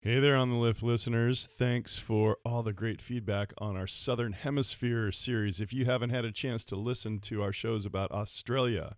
Hey 0.00 0.20
there, 0.20 0.36
on 0.36 0.48
the 0.48 0.54
lift 0.54 0.80
listeners. 0.80 1.48
Thanks 1.58 1.98
for 1.98 2.38
all 2.44 2.62
the 2.62 2.72
great 2.72 3.02
feedback 3.02 3.52
on 3.58 3.76
our 3.76 3.88
Southern 3.88 4.32
Hemisphere 4.32 5.10
series. 5.10 5.60
If 5.60 5.72
you 5.72 5.86
haven't 5.86 6.10
had 6.10 6.24
a 6.24 6.30
chance 6.30 6.62
to 6.66 6.76
listen 6.76 7.18
to 7.22 7.42
our 7.42 7.52
shows 7.52 7.84
about 7.84 8.12
Australia, 8.12 8.94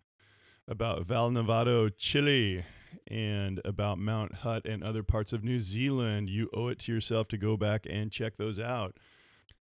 about 0.68 1.06
Val 1.06 1.30
Nevado, 1.30 1.90
Chile, 1.96 2.66
and 3.06 3.62
about 3.64 3.98
Mount 3.98 4.34
Hutt 4.34 4.66
and 4.66 4.84
other 4.84 5.02
parts 5.02 5.33
of 5.33 5.42
New 5.42 5.58
Zealand, 5.58 6.28
you 6.28 6.51
owe 6.53 6.69
it 6.69 6.78
to 6.81 6.92
yourself 6.92 7.28
to 7.28 7.38
go 7.38 7.56
back 7.56 7.87
and 7.88 8.12
check 8.12 8.37
those 8.37 8.60
out. 8.60 8.98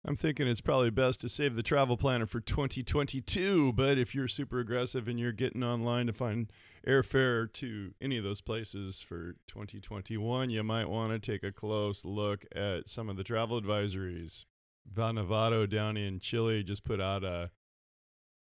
I'm 0.05 0.16
thinking 0.16 0.47
it's 0.47 0.61
probably 0.61 0.91
best 0.91 1.20
to 1.21 1.29
save 1.29 1.55
the 1.55 1.63
travel 1.63 1.97
planner 1.97 2.25
for 2.25 2.39
2022, 2.39 3.73
but 3.73 3.98
if 3.98 4.16
you're 4.16 4.29
super 4.29 4.59
aggressive 4.59 5.09
and 5.09 5.20
you're 5.20 5.34
getting 5.34 5.61
online 5.61 6.07
to 6.07 6.13
find 6.13 6.49
airfare 6.88 7.52
to 7.54 7.93
any 7.99 8.17
of 8.17 8.23
those 8.23 8.39
places 8.39 9.02
for 9.02 9.35
2021, 9.48 10.49
you 10.49 10.63
might 10.63 10.88
want 10.88 11.12
to 11.12 11.20
take 11.20 11.43
a 11.43 11.52
close 11.52 12.05
look 12.05 12.45
at 12.55 12.88
some 12.88 13.09
of 13.09 13.17
the 13.17 13.26
travel 13.26 13.62
advisories. 13.62 14.45
Val 14.90 15.12
Nevado 15.12 15.70
down 15.70 15.98
in 15.98 16.20
Chile 16.20 16.63
just 16.63 16.85
put 16.85 17.02
out 17.02 17.26
a 17.26 17.52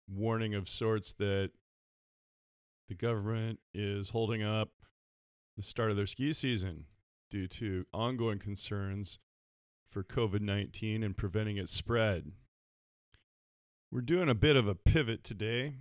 warning 0.08 0.55
of 0.55 0.69
sorts 0.69 1.12
that 1.14 1.50
the 2.88 2.94
government 2.94 3.58
is 3.74 4.10
holding 4.10 4.42
up 4.42 4.70
the 5.56 5.62
start 5.64 5.91
of 5.91 5.96
their 5.96 6.06
ski 6.06 6.32
season 6.32 6.84
due 7.28 7.48
to 7.48 7.86
ongoing 7.92 8.38
concerns 8.38 9.19
for 9.90 10.02
COVID 10.02 10.40
19 10.40 11.02
and 11.02 11.16
preventing 11.16 11.56
its 11.56 11.72
spread. 11.72 12.32
We're 13.92 14.00
doing 14.00 14.28
a 14.28 14.34
bit 14.34 14.56
of 14.56 14.68
a 14.68 14.74
pivot 14.74 15.24
today. 15.24 15.74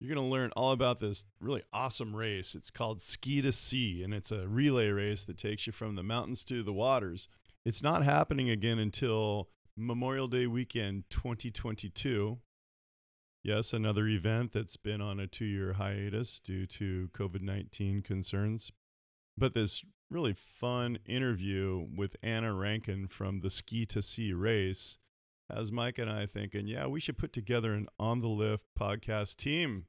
You're 0.00 0.12
going 0.12 0.26
to 0.26 0.32
learn 0.32 0.50
all 0.56 0.72
about 0.72 0.98
this 0.98 1.24
really 1.40 1.62
awesome 1.72 2.16
race. 2.16 2.56
It's 2.56 2.72
called 2.72 3.00
Ski 3.02 3.40
to 3.40 3.52
Sea, 3.52 4.02
and 4.02 4.12
it's 4.12 4.32
a 4.32 4.48
relay 4.48 4.88
race 4.88 5.22
that 5.24 5.38
takes 5.38 5.68
you 5.68 5.72
from 5.72 5.94
the 5.94 6.02
mountains 6.02 6.42
to 6.44 6.64
the 6.64 6.72
waters. 6.72 7.28
It's 7.64 7.84
not 7.84 8.02
happening 8.02 8.50
again 8.50 8.80
until 8.80 9.48
Memorial 9.76 10.26
Day 10.26 10.48
weekend 10.48 11.04
2022. 11.10 12.38
Yes, 13.44 13.72
another 13.72 14.08
event 14.08 14.52
that's 14.52 14.76
been 14.76 15.00
on 15.00 15.20
a 15.20 15.28
two 15.28 15.44
year 15.44 15.74
hiatus 15.74 16.40
due 16.40 16.66
to 16.66 17.08
COVID 17.12 17.42
19 17.42 18.02
concerns. 18.02 18.72
But 19.38 19.54
this 19.54 19.84
really 20.12 20.34
fun 20.34 20.98
interview 21.06 21.86
with 21.96 22.16
Anna 22.22 22.54
Rankin 22.54 23.08
from 23.08 23.40
the 23.40 23.50
Ski 23.50 23.86
to 23.86 24.02
Sea 24.02 24.34
race 24.34 24.98
has 25.50 25.72
Mike 25.72 25.98
and 25.98 26.10
I 26.10 26.26
thinking, 26.26 26.66
yeah, 26.66 26.86
we 26.86 27.00
should 27.00 27.16
put 27.16 27.32
together 27.32 27.72
an 27.72 27.88
on 27.98 28.20
the 28.20 28.28
lift 28.28 28.64
podcast 28.78 29.36
team 29.36 29.86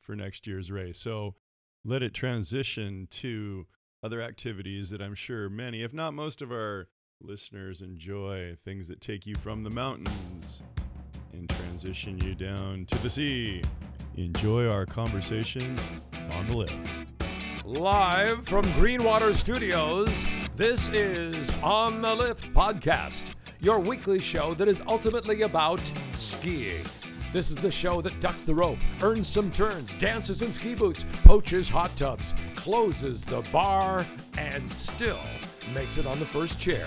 for 0.00 0.16
next 0.16 0.46
year's 0.46 0.70
race. 0.70 0.98
So 0.98 1.36
let 1.84 2.02
it 2.02 2.12
transition 2.12 3.06
to 3.12 3.66
other 4.02 4.20
activities 4.20 4.90
that 4.90 5.00
I'm 5.00 5.14
sure 5.14 5.48
many, 5.48 5.82
if 5.82 5.92
not 5.92 6.12
most 6.12 6.42
of 6.42 6.50
our 6.50 6.88
listeners 7.20 7.82
enjoy, 7.82 8.56
things 8.64 8.88
that 8.88 9.00
take 9.00 9.26
you 9.26 9.34
from 9.36 9.62
the 9.62 9.70
mountains 9.70 10.62
and 11.32 11.48
transition 11.48 12.18
you 12.18 12.34
down 12.34 12.84
to 12.86 13.02
the 13.02 13.10
sea. 13.10 13.62
Enjoy 14.16 14.68
our 14.68 14.86
conversation 14.86 15.78
on 16.32 16.46
the 16.48 16.56
lift. 16.56 17.11
Live 17.72 18.46
from 18.46 18.66
Greenwater 18.74 19.34
Studios, 19.34 20.10
this 20.56 20.88
is 20.88 21.50
On 21.62 22.02
the 22.02 22.14
Lift 22.14 22.52
Podcast, 22.52 23.32
your 23.60 23.78
weekly 23.78 24.20
show 24.20 24.52
that 24.54 24.68
is 24.68 24.82
ultimately 24.86 25.40
about 25.40 25.80
skiing. 26.18 26.84
This 27.32 27.50
is 27.50 27.56
the 27.56 27.72
show 27.72 28.02
that 28.02 28.20
ducks 28.20 28.42
the 28.42 28.54
rope, 28.54 28.76
earns 29.00 29.26
some 29.26 29.50
turns, 29.50 29.94
dances 29.94 30.42
in 30.42 30.52
ski 30.52 30.74
boots, 30.74 31.06
poaches 31.24 31.70
hot 31.70 31.96
tubs, 31.96 32.34
closes 32.56 33.24
the 33.24 33.40
bar, 33.50 34.04
and 34.36 34.68
still 34.68 35.24
makes 35.74 35.96
it 35.96 36.06
on 36.06 36.18
the 36.18 36.26
first 36.26 36.60
chair. 36.60 36.86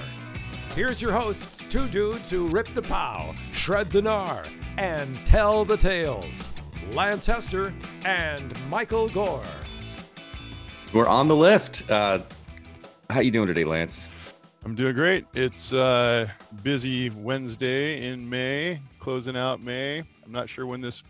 Here's 0.76 1.02
your 1.02 1.14
hosts, 1.14 1.64
two 1.68 1.88
dudes 1.88 2.30
who 2.30 2.48
rip 2.48 2.72
the 2.76 2.84
pow, 2.84 3.34
shred 3.54 3.90
the 3.90 4.02
gnar, 4.02 4.48
and 4.78 5.18
tell 5.26 5.66
the 5.66 5.78
tales 5.78 6.48
Lance 6.92 7.26
Hester 7.26 7.74
and 8.04 8.54
Michael 8.70 9.10
Gore. 9.10 9.42
We're 10.94 11.08
on 11.08 11.28
the 11.28 11.36
lift. 11.36 11.90
Uh, 11.90 12.20
how 13.10 13.20
you 13.20 13.32
doing 13.32 13.48
today, 13.48 13.66
Lance? 13.66 14.06
I'm 14.64 14.76
doing 14.76 14.96
great. 14.96 15.26
It's 15.34 15.74
uh, 15.74 16.28
busy 16.64 17.10
Wednesday 17.10 18.08
in 18.08 18.28
May, 18.28 18.82
closing 19.00 19.38
out 19.38 19.62
May. 19.62 20.00
I'm 20.00 20.32
not 20.32 20.50
sure 20.50 20.66
when 20.66 20.82
this, 20.82 21.04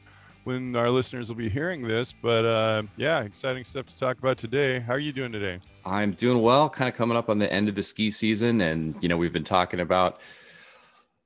when 0.43 0.75
our 0.75 0.89
listeners 0.89 1.29
will 1.29 1.37
be 1.37 1.47
hearing 1.47 1.87
this, 1.87 2.13
but 2.13 2.45
uh, 2.45 2.83
yeah, 2.97 3.21
exciting 3.21 3.63
stuff 3.63 3.85
to 3.85 3.97
talk 3.97 4.17
about 4.17 4.37
today. 4.37 4.79
How 4.79 4.93
are 4.93 4.99
you 4.99 5.13
doing 5.13 5.31
today? 5.31 5.59
I'm 5.85 6.11
doing 6.11 6.41
well. 6.41 6.67
Kind 6.69 6.89
of 6.89 6.95
coming 6.95 7.15
up 7.15 7.29
on 7.29 7.39
the 7.39 7.51
end 7.51 7.69
of 7.69 7.75
the 7.75 7.83
ski 7.83 8.11
season, 8.11 8.59
and 8.61 8.95
you 9.01 9.07
know 9.07 9.15
we've 9.15 9.31
been 9.33 9.45
talking 9.45 9.79
about, 9.79 10.19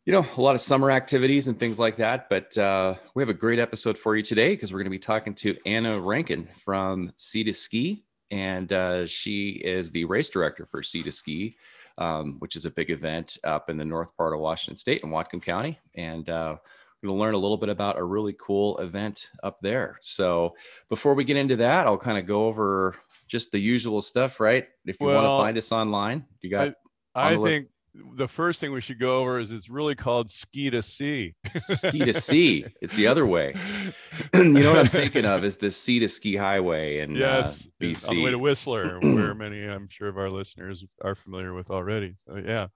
you 0.05 0.13
know, 0.13 0.25
a 0.37 0.41
lot 0.41 0.53
of 0.53 0.61
summer 0.61 0.91
activities 0.91 1.47
and 1.47 1.57
things 1.57 1.79
like 1.79 1.97
that. 1.97 2.29
But 2.29 2.55
uh, 2.57 2.95
we 3.15 3.23
have 3.23 3.29
a 3.29 3.33
great 3.33 3.57
episode 3.57 3.97
for 3.97 4.15
you 4.15 4.21
today 4.21 4.51
because 4.53 4.71
we're 4.71 4.79
going 4.79 4.85
to 4.85 4.91
be 4.91 4.99
talking 4.99 5.33
to 5.35 5.57
Anna 5.65 5.99
Rankin 5.99 6.47
from 6.63 7.11
Sea 7.15 7.43
to 7.45 7.53
Ski, 7.53 8.03
and 8.31 8.71
uh, 8.71 9.05
she 9.05 9.51
is 9.51 9.91
the 9.91 10.05
race 10.05 10.29
director 10.29 10.65
for 10.65 10.83
Sea 10.83 11.03
to 11.03 11.11
Ski. 11.11 11.57
Um, 11.97 12.37
which 12.39 12.55
is 12.55 12.63
a 12.63 12.71
big 12.71 12.91
event 12.91 13.37
up 13.43 13.69
in 13.69 13.75
the 13.75 13.83
north 13.83 14.15
part 14.15 14.33
of 14.33 14.39
Washington 14.39 14.77
State 14.77 15.03
in 15.03 15.09
Whatcom 15.09 15.41
County, 15.41 15.77
and 15.95 16.29
uh, 16.29 16.55
we're 17.01 17.07
going 17.07 17.17
to 17.17 17.21
learn 17.21 17.33
a 17.33 17.37
little 17.37 17.57
bit 17.57 17.69
about 17.69 17.97
a 17.97 18.03
really 18.03 18.35
cool 18.39 18.77
event 18.77 19.29
up 19.43 19.59
there. 19.61 19.97
So 20.01 20.55
before 20.89 21.13
we 21.13 21.23
get 21.23 21.37
into 21.37 21.55
that, 21.57 21.87
I'll 21.87 21.97
kind 21.97 22.17
of 22.17 22.25
go 22.25 22.45
over 22.45 22.95
just 23.27 23.51
the 23.51 23.59
usual 23.59 24.01
stuff, 24.01 24.39
right? 24.39 24.67
If 24.85 24.99
you 24.99 25.07
well, 25.07 25.23
want 25.23 25.25
to 25.25 25.45
find 25.45 25.57
us 25.57 25.71
online, 25.71 26.25
you 26.41 26.49
got. 26.49 26.73
I, 27.15 27.33
I 27.33 27.37
think 27.37 27.67
the 28.15 28.27
first 28.27 28.59
thing 28.59 28.71
we 28.71 28.81
should 28.81 28.99
go 28.99 29.19
over 29.19 29.39
is 29.39 29.51
it's 29.51 29.69
really 29.69 29.95
called 29.95 30.29
ski 30.29 30.69
to 30.69 30.81
sea. 30.81 31.35
ski 31.55 31.99
to 31.99 32.13
sea. 32.13 32.65
It's 32.81 32.95
the 32.95 33.07
other 33.07 33.25
way. 33.25 33.53
you 34.33 34.43
know 34.43 34.71
what 34.71 34.79
I'm 34.79 34.87
thinking 34.87 35.25
of 35.25 35.43
is 35.43 35.57
the 35.57 35.71
sea 35.71 35.99
to 35.99 36.07
sky 36.07 36.35
highway 36.37 36.99
in 36.99 37.15
yes, 37.15 37.65
uh, 37.65 37.83
BC. 37.83 38.09
On 38.09 38.15
the 38.15 38.23
way 38.23 38.31
to 38.31 38.39
Whistler, 38.39 38.99
where 38.99 39.33
many 39.35 39.63
I'm 39.63 39.87
sure 39.89 40.07
of 40.07 40.17
our 40.17 40.29
listeners 40.29 40.83
are 41.03 41.15
familiar 41.15 41.53
with 41.53 41.69
already. 41.69 42.15
So 42.25 42.37
yeah. 42.37 42.67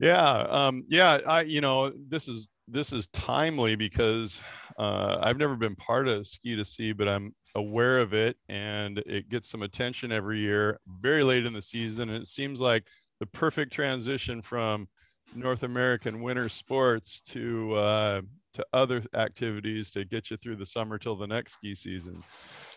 Yeah. 0.00 0.46
Um, 0.48 0.84
yeah. 0.88 1.18
I, 1.26 1.42
you 1.42 1.60
know, 1.60 1.92
this 2.08 2.28
is 2.28 2.48
this 2.68 2.92
is 2.92 3.08
timely 3.08 3.76
because 3.76 4.40
uh, 4.78 5.18
I've 5.20 5.38
never 5.38 5.56
been 5.56 5.74
part 5.76 6.06
of 6.06 6.26
Ski 6.26 6.54
to 6.56 6.64
Sea, 6.64 6.92
but 6.92 7.08
I'm 7.08 7.34
aware 7.54 7.98
of 7.98 8.12
it, 8.12 8.36
and 8.48 8.98
it 8.98 9.28
gets 9.28 9.48
some 9.48 9.62
attention 9.62 10.12
every 10.12 10.38
year, 10.38 10.80
very 11.00 11.24
late 11.24 11.46
in 11.46 11.52
the 11.52 11.62
season. 11.62 12.10
And 12.10 12.22
it 12.22 12.28
seems 12.28 12.60
like 12.60 12.84
the 13.20 13.26
perfect 13.26 13.72
transition 13.72 14.42
from 14.42 14.88
North 15.34 15.62
American 15.62 16.22
winter 16.22 16.48
sports 16.48 17.20
to 17.20 17.74
uh, 17.74 18.20
to 18.54 18.66
other 18.72 19.02
activities 19.14 19.90
to 19.90 20.04
get 20.04 20.30
you 20.30 20.36
through 20.36 20.56
the 20.56 20.66
summer 20.66 20.98
till 20.98 21.16
the 21.16 21.26
next 21.26 21.52
ski 21.54 21.74
season. 21.74 22.22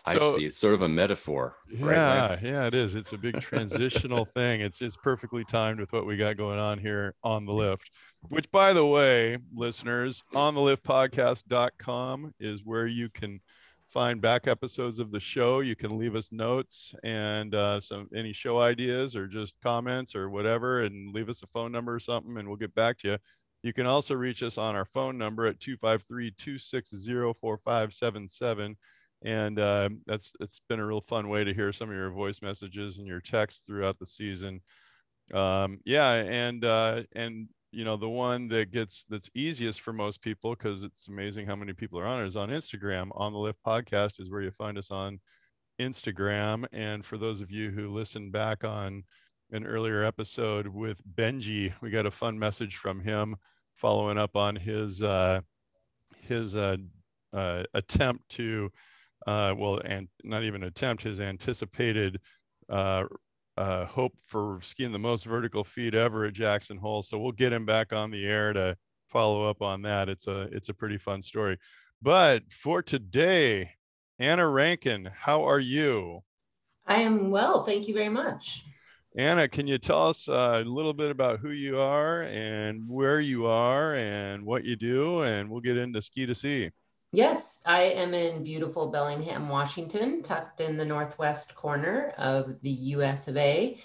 I 0.04 0.18
see. 0.18 0.46
It's 0.46 0.56
sort 0.56 0.74
of 0.74 0.82
a 0.82 0.88
metaphor. 0.88 1.56
Yeah, 1.70 1.86
right, 2.30 2.42
yeah, 2.42 2.66
it 2.66 2.74
is. 2.74 2.94
It's 2.94 3.12
a 3.12 3.18
big 3.18 3.40
transitional 3.40 4.24
thing. 4.36 4.60
It's 4.60 4.82
it's 4.82 4.96
perfectly 4.96 5.44
timed 5.44 5.80
with 5.80 5.92
what 5.92 6.06
we 6.06 6.16
got 6.16 6.36
going 6.36 6.58
on 6.58 6.78
here 6.78 7.14
on 7.24 7.46
the 7.46 7.52
lift. 7.52 7.90
Which, 8.28 8.50
by 8.52 8.72
the 8.72 8.86
way, 8.86 9.38
listeners, 9.54 10.22
on 10.34 10.54
the 10.54 10.60
lift 10.60 10.84
podcast.com 10.84 12.34
is 12.38 12.64
where 12.64 12.86
you 12.86 13.08
can 13.08 13.40
find 13.92 14.20
back 14.20 14.46
episodes 14.46 15.00
of 15.00 15.12
the 15.12 15.20
show. 15.20 15.60
You 15.60 15.76
can 15.76 15.98
leave 15.98 16.16
us 16.16 16.32
notes 16.32 16.94
and 17.04 17.54
uh, 17.54 17.80
some 17.80 18.08
any 18.14 18.32
show 18.32 18.60
ideas 18.60 19.14
or 19.14 19.26
just 19.26 19.54
comments 19.62 20.14
or 20.14 20.30
whatever, 20.30 20.82
and 20.84 21.14
leave 21.14 21.28
us 21.28 21.42
a 21.42 21.46
phone 21.48 21.72
number 21.72 21.94
or 21.94 22.00
something, 22.00 22.38
and 22.38 22.48
we'll 22.48 22.56
get 22.56 22.74
back 22.74 22.98
to 22.98 23.08
you. 23.12 23.18
You 23.62 23.72
can 23.72 23.86
also 23.86 24.14
reach 24.14 24.42
us 24.42 24.58
on 24.58 24.74
our 24.74 24.84
phone 24.84 25.16
number 25.18 25.46
at 25.46 25.60
253 25.60 26.32
260 26.32 27.32
4577 27.40 28.76
and 29.24 29.58
uh, 29.58 29.88
that's 30.06 30.32
it's 30.40 30.60
been 30.68 30.80
a 30.80 30.86
real 30.86 31.00
fun 31.00 31.28
way 31.28 31.44
to 31.44 31.54
hear 31.54 31.72
some 31.72 31.88
of 31.88 31.94
your 31.94 32.10
voice 32.10 32.42
messages 32.42 32.98
and 32.98 33.06
your 33.06 33.20
texts 33.20 33.62
throughout 33.64 33.98
the 33.98 34.06
season 34.06 34.60
um, 35.32 35.78
yeah 35.84 36.14
and 36.14 36.64
uh, 36.64 37.02
and 37.14 37.48
you 37.72 37.84
know 37.84 37.96
the 37.96 38.08
one 38.08 38.48
that 38.48 38.70
gets 38.70 39.04
that's 39.08 39.30
easiest 39.34 39.80
for 39.80 39.92
most 39.92 40.20
people 40.20 40.54
because 40.54 40.84
it's 40.84 41.08
amazing 41.08 41.46
how 41.46 41.56
many 41.56 41.72
people 41.72 41.98
are 41.98 42.06
on 42.06 42.22
it 42.22 42.26
is 42.26 42.36
on 42.36 42.50
instagram. 42.50 43.08
On 43.14 43.32
the 43.32 43.38
lift 43.38 43.58
podcast 43.66 44.20
is 44.20 44.30
where 44.30 44.42
you 44.42 44.50
find 44.50 44.78
us 44.78 44.90
on 44.90 45.18
instagram. 45.80 46.66
And 46.72 47.04
for 47.04 47.18
those 47.18 47.40
of 47.40 47.50
you 47.50 47.70
who 47.70 47.92
listen 47.92 48.30
back 48.30 48.62
on 48.62 49.02
an 49.50 49.66
earlier 49.66 50.04
episode 50.04 50.66
with 50.66 51.00
benji 51.14 51.72
we 51.82 51.90
got 51.90 52.06
a 52.06 52.10
fun 52.10 52.38
message 52.38 52.76
from 52.76 53.00
him 53.00 53.36
following 53.74 54.16
up 54.16 54.36
on 54.36 54.56
his 54.56 55.02
uh 55.02 55.40
his 56.26 56.54
uh, 56.56 56.76
uh 57.32 57.62
attempt 57.74 58.28
to 58.30 58.70
uh, 59.26 59.54
well, 59.56 59.80
and 59.84 60.08
not 60.24 60.44
even 60.44 60.64
attempt 60.64 61.02
his 61.02 61.20
anticipated 61.20 62.20
uh, 62.68 63.04
uh, 63.56 63.84
hope 63.86 64.14
for 64.26 64.58
skiing 64.62 64.92
the 64.92 64.98
most 64.98 65.24
vertical 65.24 65.64
feet 65.64 65.94
ever 65.94 66.24
at 66.24 66.32
Jackson 66.32 66.76
Hole. 66.76 67.02
So 67.02 67.18
we'll 67.18 67.32
get 67.32 67.52
him 67.52 67.66
back 67.66 67.92
on 67.92 68.10
the 68.10 68.24
air 68.24 68.52
to 68.52 68.76
follow 69.08 69.48
up 69.48 69.62
on 69.62 69.82
that. 69.82 70.08
It's 70.08 70.26
a 70.26 70.42
it's 70.52 70.68
a 70.68 70.74
pretty 70.74 70.98
fun 70.98 71.22
story. 71.22 71.58
But 72.00 72.42
for 72.50 72.82
today, 72.82 73.70
Anna 74.18 74.48
Rankin, 74.48 75.08
how 75.14 75.44
are 75.44 75.60
you? 75.60 76.20
I 76.86 77.02
am 77.02 77.30
well, 77.30 77.64
thank 77.64 77.88
you 77.88 77.94
very 77.94 78.08
much. 78.08 78.64
Anna, 79.16 79.46
can 79.46 79.66
you 79.66 79.76
tell 79.76 80.08
us 80.08 80.26
uh, 80.26 80.62
a 80.64 80.68
little 80.68 80.94
bit 80.94 81.10
about 81.10 81.38
who 81.38 81.50
you 81.50 81.78
are 81.78 82.22
and 82.22 82.88
where 82.88 83.20
you 83.20 83.46
are 83.46 83.94
and 83.94 84.44
what 84.44 84.64
you 84.64 84.74
do? 84.74 85.20
And 85.20 85.50
we'll 85.50 85.60
get 85.60 85.76
into 85.76 86.00
ski 86.00 86.24
to 86.24 86.34
sea. 86.34 86.70
Yes, 87.14 87.62
I 87.66 87.82
am 87.82 88.14
in 88.14 88.42
beautiful 88.42 88.90
Bellingham, 88.90 89.50
Washington, 89.50 90.22
tucked 90.22 90.62
in 90.62 90.78
the 90.78 90.84
northwest 90.86 91.54
corner 91.54 92.14
of 92.16 92.56
the 92.62 92.70
US 92.70 93.28
of 93.28 93.36
A. 93.36 93.78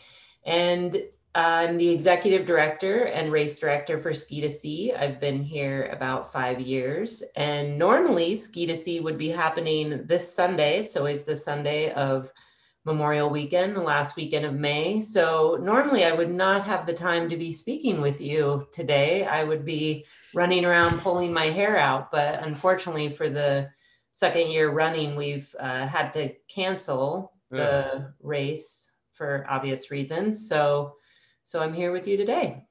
And 0.46 1.04
I'm 1.36 1.76
the 1.76 1.90
executive 1.90 2.48
director 2.48 3.08
and 3.08 3.30
race 3.30 3.60
director 3.60 4.00
for 4.00 4.14
Ski 4.14 4.40
to 4.40 4.50
Sea. 4.50 4.94
I've 4.94 5.20
been 5.20 5.44
here 5.44 5.90
about 5.92 6.32
five 6.32 6.62
years. 6.62 7.22
And 7.36 7.78
normally, 7.78 8.38
Ski 8.38 8.66
to 8.66 8.78
Sea 8.78 9.02
would 9.02 9.18
be 9.18 9.28
happening 9.28 10.06
this 10.06 10.34
Sunday. 10.34 10.78
It's 10.78 10.96
always 10.96 11.24
the 11.24 11.36
Sunday 11.36 11.92
of 11.92 12.32
Memorial 12.86 13.30
Weekend, 13.30 13.76
the 13.76 13.82
last 13.82 14.16
weekend 14.16 14.46
of 14.46 14.54
May. 14.54 15.02
So 15.02 15.60
normally 15.62 16.06
I 16.06 16.14
would 16.14 16.32
not 16.32 16.64
have 16.64 16.86
the 16.86 16.94
time 16.94 17.30
to 17.30 17.36
be 17.36 17.52
speaking 17.52 18.00
with 18.00 18.22
you 18.22 18.66
today. 18.72 19.26
I 19.26 19.44
would 19.44 19.66
be 19.66 20.06
running 20.38 20.66
around 20.66 21.02
pulling 21.02 21.34
my 21.34 21.46
hair 21.46 21.78
out. 21.78 22.12
But 22.12 22.44
unfortunately, 22.44 23.10
for 23.10 23.28
the 23.28 23.70
second 24.12 24.52
year 24.52 24.70
running, 24.70 25.16
we've 25.16 25.54
uh, 25.60 25.88
had 25.88 26.14
to 26.14 26.32
cancel 26.48 27.34
the 27.50 27.58
yeah. 27.58 28.02
race 28.22 28.92
for 29.14 29.48
obvious 29.50 29.90
reasons. 29.90 30.48
So, 30.48 30.94
so 31.42 31.60
I'm 31.60 31.74
here 31.74 31.92
with 31.92 32.08
you 32.08 32.18
today. 32.18 32.64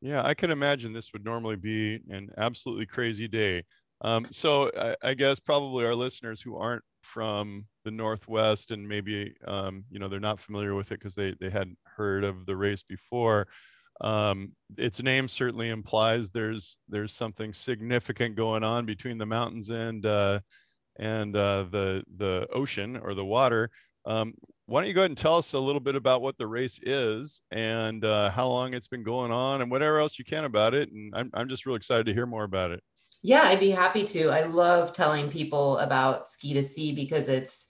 Yeah, 0.00 0.24
I 0.24 0.32
can 0.32 0.50
imagine 0.50 0.94
this 0.94 1.12
would 1.12 1.24
normally 1.24 1.56
be 1.56 2.00
an 2.08 2.30
absolutely 2.38 2.86
crazy 2.86 3.28
day. 3.28 3.64
Um, 4.00 4.26
so 4.30 4.70
I, 4.78 4.96
I 5.02 5.14
guess 5.14 5.38
probably 5.38 5.84
our 5.84 5.94
listeners 5.94 6.40
who 6.40 6.56
aren't 6.56 6.84
from 7.02 7.66
the 7.84 7.90
Northwest 7.90 8.70
and 8.70 8.86
maybe 8.86 9.34
um, 9.46 9.84
you 9.90 9.98
know 9.98 10.08
they're 10.08 10.20
not 10.20 10.40
familiar 10.40 10.74
with 10.74 10.92
it 10.92 10.98
because 10.98 11.14
they 11.14 11.34
they 11.40 11.50
hadn't 11.50 11.78
heard 11.84 12.24
of 12.24 12.46
the 12.46 12.56
race 12.56 12.82
before. 12.82 13.46
Um, 14.00 14.52
its 14.76 15.02
name 15.02 15.28
certainly 15.28 15.70
implies 15.70 16.30
there's 16.30 16.76
there's 16.88 17.12
something 17.12 17.54
significant 17.54 18.36
going 18.36 18.62
on 18.62 18.84
between 18.84 19.18
the 19.18 19.26
mountains 19.26 19.70
and 19.70 20.04
uh, 20.04 20.40
and 20.98 21.34
uh, 21.36 21.66
the 21.70 22.04
the 22.16 22.46
ocean 22.52 22.96
or 22.96 23.14
the 23.14 23.24
water. 23.24 23.70
Um, 24.04 24.34
why 24.66 24.80
don't 24.80 24.88
you 24.88 24.94
go 24.94 25.00
ahead 25.00 25.10
and 25.10 25.18
tell 25.18 25.36
us 25.36 25.52
a 25.52 25.58
little 25.58 25.80
bit 25.80 25.94
about 25.94 26.22
what 26.22 26.36
the 26.38 26.46
race 26.46 26.78
is 26.82 27.40
and 27.50 28.04
uh, 28.04 28.30
how 28.30 28.48
long 28.48 28.74
it's 28.74 28.88
been 28.88 29.02
going 29.02 29.30
on 29.30 29.62
and 29.62 29.70
whatever 29.70 29.98
else 29.98 30.18
you 30.18 30.24
can 30.24 30.44
about 30.44 30.74
it. 30.74 30.90
And 30.90 31.14
I'm 31.14 31.30
I'm 31.34 31.48
just 31.48 31.66
real 31.66 31.76
excited 31.76 32.06
to 32.06 32.12
hear 32.12 32.26
more 32.26 32.44
about 32.44 32.72
it. 32.72 32.82
Yeah, 33.22 33.42
I'd 33.44 33.60
be 33.60 33.70
happy 33.70 34.04
to. 34.06 34.28
I 34.28 34.42
love 34.42 34.92
telling 34.92 35.30
people 35.30 35.78
about 35.78 36.28
ski 36.28 36.52
to 36.54 36.62
sea 36.62 36.94
because 36.94 37.28
it's 37.28 37.66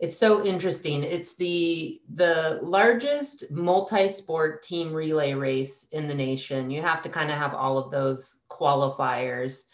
it's 0.00 0.16
so 0.16 0.44
interesting. 0.44 1.02
It's 1.02 1.36
the 1.36 2.00
the 2.14 2.60
largest 2.62 3.50
multi-sport 3.50 4.62
team 4.62 4.92
relay 4.92 5.34
race 5.34 5.88
in 5.92 6.08
the 6.08 6.14
nation. 6.14 6.70
You 6.70 6.82
have 6.82 7.02
to 7.02 7.08
kind 7.08 7.30
of 7.30 7.38
have 7.38 7.54
all 7.54 7.78
of 7.78 7.90
those 7.90 8.44
qualifiers. 8.48 9.68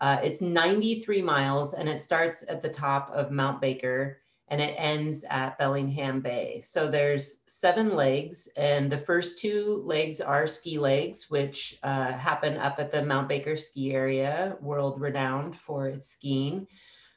Uh, 0.00 0.18
it's 0.22 0.40
93 0.40 1.22
miles 1.22 1.74
and 1.74 1.88
it 1.88 2.00
starts 2.00 2.44
at 2.48 2.62
the 2.62 2.68
top 2.68 3.10
of 3.10 3.32
Mount 3.32 3.60
Baker 3.60 4.20
and 4.50 4.60
it 4.60 4.74
ends 4.76 5.24
at 5.28 5.58
Bellingham 5.58 6.20
Bay. 6.20 6.60
So 6.64 6.88
there's 6.88 7.42
seven 7.46 7.94
legs, 7.94 8.48
and 8.56 8.90
the 8.90 8.98
first 8.98 9.38
two 9.38 9.82
legs 9.84 10.20
are 10.20 10.46
ski 10.46 10.78
legs, 10.78 11.30
which 11.30 11.76
uh, 11.82 12.12
happen 12.12 12.56
up 12.56 12.78
at 12.78 12.90
the 12.90 13.04
Mount 13.04 13.28
Baker 13.28 13.56
ski 13.56 13.92
area, 13.92 14.56
world 14.60 15.00
renowned 15.00 15.54
for 15.54 15.88
its 15.88 16.06
skiing. 16.06 16.66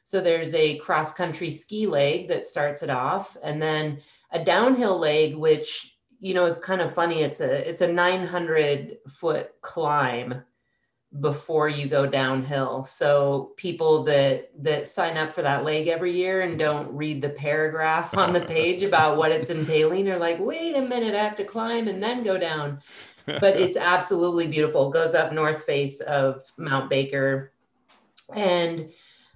So 0.04 0.20
there's 0.20 0.54
a 0.54 0.78
cross 0.78 1.12
country 1.12 1.50
ski 1.50 1.86
leg 1.86 2.28
that 2.28 2.44
starts 2.44 2.82
it 2.82 2.90
off, 2.90 3.36
and 3.42 3.62
then 3.62 4.00
a 4.30 4.42
downhill 4.42 4.98
leg, 4.98 5.36
which 5.36 5.96
you 6.18 6.34
know 6.34 6.44
is 6.44 6.58
kind 6.58 6.80
of 6.80 6.92
funny. 6.92 7.22
It's 7.22 7.40
a 7.40 7.68
it's 7.68 7.80
a 7.80 7.92
900 7.92 8.98
foot 9.08 9.52
climb 9.60 10.42
before 11.20 11.68
you 11.68 11.86
go 11.86 12.06
downhill. 12.06 12.84
So 12.84 13.52
people 13.56 14.02
that 14.04 14.50
that 14.62 14.88
sign 14.88 15.16
up 15.16 15.32
for 15.32 15.42
that 15.42 15.64
leg 15.64 15.88
every 15.88 16.12
year 16.12 16.40
and 16.40 16.58
don't 16.58 16.92
read 16.92 17.20
the 17.20 17.28
paragraph 17.28 18.16
on 18.16 18.32
the 18.32 18.40
page 18.40 18.82
about 18.84 19.16
what 19.16 19.30
it's 19.30 19.50
entailing 19.50 20.08
are 20.08 20.18
like, 20.18 20.38
wait 20.40 20.74
a 20.74 20.80
minute, 20.80 21.14
I 21.14 21.22
have 21.22 21.36
to 21.36 21.44
climb 21.44 21.88
and 21.88 22.02
then 22.02 22.22
go 22.22 22.38
down. 22.38 22.80
But 23.26 23.56
it's 23.56 23.76
absolutely 23.76 24.48
beautiful. 24.48 24.88
It 24.88 24.94
goes 24.94 25.14
up 25.14 25.32
north 25.32 25.62
face 25.62 26.00
of 26.00 26.42
Mount 26.56 26.90
Baker. 26.90 27.52
And 28.34 28.90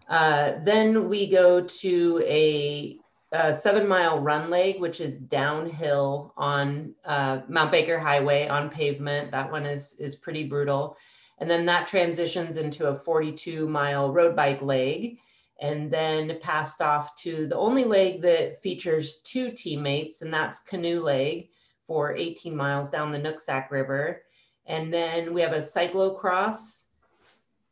uh, 0.08 0.52
then 0.62 1.08
we 1.08 1.26
go 1.26 1.60
to 1.60 2.22
a, 2.24 2.98
a, 3.32 3.52
seven 3.52 3.88
mile 3.88 4.20
run 4.20 4.50
leg, 4.50 4.80
which 4.80 5.00
is 5.00 5.18
downhill 5.18 6.32
on 6.36 6.94
uh, 7.04 7.40
Mount 7.48 7.72
Baker 7.72 7.98
Highway 7.98 8.46
on 8.48 8.70
pavement. 8.70 9.32
That 9.32 9.50
one 9.50 9.66
is 9.66 9.96
is 9.98 10.16
pretty 10.16 10.44
brutal 10.44 10.96
and 11.38 11.50
then 11.50 11.66
that 11.66 11.86
transitions 11.86 12.56
into 12.56 12.86
a 12.86 12.94
42 12.94 13.68
mile 13.68 14.12
road 14.12 14.34
bike 14.34 14.62
leg 14.62 15.18
and 15.60 15.90
then 15.90 16.38
passed 16.40 16.80
off 16.80 17.14
to 17.16 17.46
the 17.46 17.56
only 17.56 17.84
leg 17.84 18.20
that 18.22 18.60
features 18.62 19.22
two 19.22 19.50
teammates, 19.50 20.20
and 20.20 20.32
that's 20.32 20.60
canoe 20.60 21.00
leg 21.00 21.48
for 21.86 22.14
18 22.14 22.54
miles 22.54 22.90
down 22.90 23.10
the 23.10 23.18
Nooksack 23.18 23.70
River. 23.70 24.22
And 24.66 24.92
then 24.92 25.32
we 25.32 25.40
have 25.40 25.52
a 25.52 25.58
cyclocross 25.58 26.85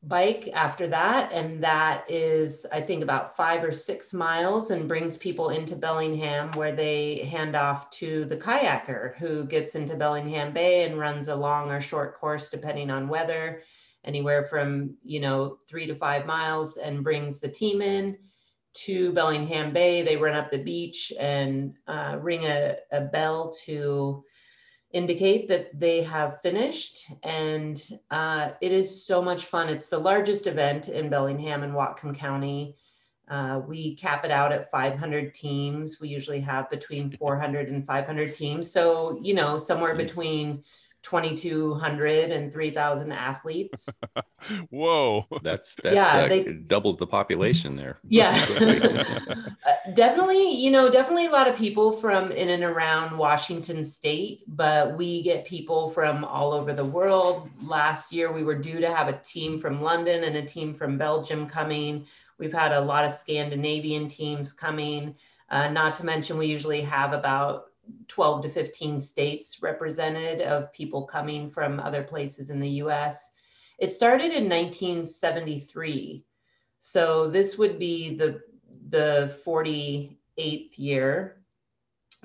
bike 0.08 0.48
after 0.52 0.86
that. 0.88 1.32
And 1.32 1.62
that 1.62 2.04
is, 2.08 2.66
I 2.72 2.80
think, 2.80 3.02
about 3.02 3.36
five 3.36 3.64
or 3.64 3.72
six 3.72 4.12
miles 4.12 4.70
and 4.70 4.88
brings 4.88 5.16
people 5.16 5.50
into 5.50 5.76
Bellingham 5.76 6.50
where 6.52 6.72
they 6.72 7.18
hand 7.24 7.56
off 7.56 7.90
to 7.90 8.24
the 8.24 8.36
kayaker 8.36 9.16
who 9.16 9.44
gets 9.44 9.74
into 9.74 9.96
Bellingham 9.96 10.52
Bay 10.52 10.84
and 10.84 10.98
runs 10.98 11.28
a 11.28 11.36
long 11.36 11.70
or 11.70 11.80
short 11.80 12.18
course 12.18 12.48
depending 12.48 12.90
on 12.90 13.08
weather, 13.08 13.62
anywhere 14.04 14.44
from, 14.44 14.94
you 15.02 15.20
know, 15.20 15.58
three 15.66 15.86
to 15.86 15.94
five 15.94 16.26
miles 16.26 16.76
and 16.76 17.04
brings 17.04 17.38
the 17.38 17.48
team 17.48 17.80
in 17.80 18.18
to 18.74 19.12
Bellingham 19.12 19.72
Bay. 19.72 20.02
They 20.02 20.16
run 20.16 20.36
up 20.36 20.50
the 20.50 20.62
beach 20.62 21.12
and 21.18 21.74
uh, 21.86 22.18
ring 22.20 22.44
a, 22.44 22.76
a 22.92 23.02
bell 23.02 23.54
to 23.64 24.24
indicate 24.94 25.49
that 25.49 25.79
they 25.79 26.02
have 26.02 26.41
finished 26.41 27.11
and 27.25 27.91
uh, 28.12 28.50
it 28.61 28.70
is 28.70 29.05
so 29.05 29.20
much 29.20 29.46
fun. 29.46 29.69
It's 29.69 29.88
the 29.88 29.99
largest 29.99 30.46
event 30.46 30.88
in 30.88 31.11
bellingham 31.11 31.64
and 31.64 31.73
whatcom 31.73 32.17
county. 32.17 32.76
Uh, 33.26 33.61
we 33.67 33.96
cap 33.96 34.25
it 34.25 34.31
out 34.31 34.52
at 34.52 34.70
500 34.70 35.35
teams. 35.35 36.00
We 36.00 36.08
usually 36.08 36.41
have 36.41 36.70
between 36.70 37.17
400 37.17 37.69
and 37.70 37.85
500 37.85 38.32
teams. 38.32 38.70
So 38.70 39.19
you 39.20 39.35
know 39.35 39.58
somewhere 39.58 39.96
between 39.96 40.63
2200 41.05 42.31
and 42.31 42.51
3000 42.51 43.13
athletes. 43.13 43.89
Whoa. 44.70 45.27
That's 45.43 45.77
that's 45.82 45.94
yeah, 45.94 46.23
uh, 46.23 46.29
they, 46.29 46.53
doubles 46.53 46.96
the 46.96 47.06
population 47.06 47.77
there. 47.77 47.99
Yeah. 48.08 48.34
Uh, 49.67 49.93
definitely 49.94 50.51
you 50.53 50.70
know 50.70 50.91
definitely 50.91 51.27
a 51.27 51.31
lot 51.31 51.49
of 51.49 51.56
people 51.56 51.91
from 51.91 52.31
in 52.31 52.51
and 52.51 52.63
around 52.63 53.17
washington 53.17 53.82
state 53.82 54.43
but 54.46 54.96
we 54.96 55.23
get 55.23 55.46
people 55.46 55.89
from 55.89 56.25
all 56.25 56.53
over 56.53 56.73
the 56.75 56.84
world. 56.84 57.49
Last 57.63 58.13
year 58.13 58.31
we 58.32 58.44
were 58.44 58.55
due 58.55 58.81
to 58.81 58.94
have 58.94 59.08
a 59.08 59.19
team 59.20 59.56
from 59.56 59.81
london 59.81 60.25
and 60.25 60.37
a 60.37 60.44
team 60.44 60.75
from 60.75 60.99
belgium 60.99 61.46
coming. 61.46 62.06
We've 62.39 62.53
had 62.53 62.73
a 62.73 62.81
lot 62.81 63.05
of 63.05 63.13
scandinavian 63.13 64.08
teams 64.08 64.53
coming. 64.53 65.17
Uh, 65.49 65.69
not 65.69 65.94
to 65.96 66.06
mention 66.06 66.37
we 66.37 66.46
usually 66.46 66.82
have 66.82 67.13
about 67.13 67.67
12 68.08 68.43
to 68.43 68.48
15 68.48 69.00
states 69.00 69.62
represented 69.62 70.41
of 70.43 70.72
people 70.72 71.03
coming 71.05 71.48
from 71.48 71.81
other 71.81 72.03
places 72.03 72.50
in 72.50 72.60
the 72.60 72.69
US. 72.82 73.32
It 73.79 73.93
started 73.93 74.32
in 74.32 74.48
1973. 74.48 76.24
So 76.79 77.29
this 77.29 77.58
would 77.58 77.79
be 77.79 78.14
the, 78.17 78.41
the 78.88 79.36
48th 79.44 80.79
year 80.79 81.44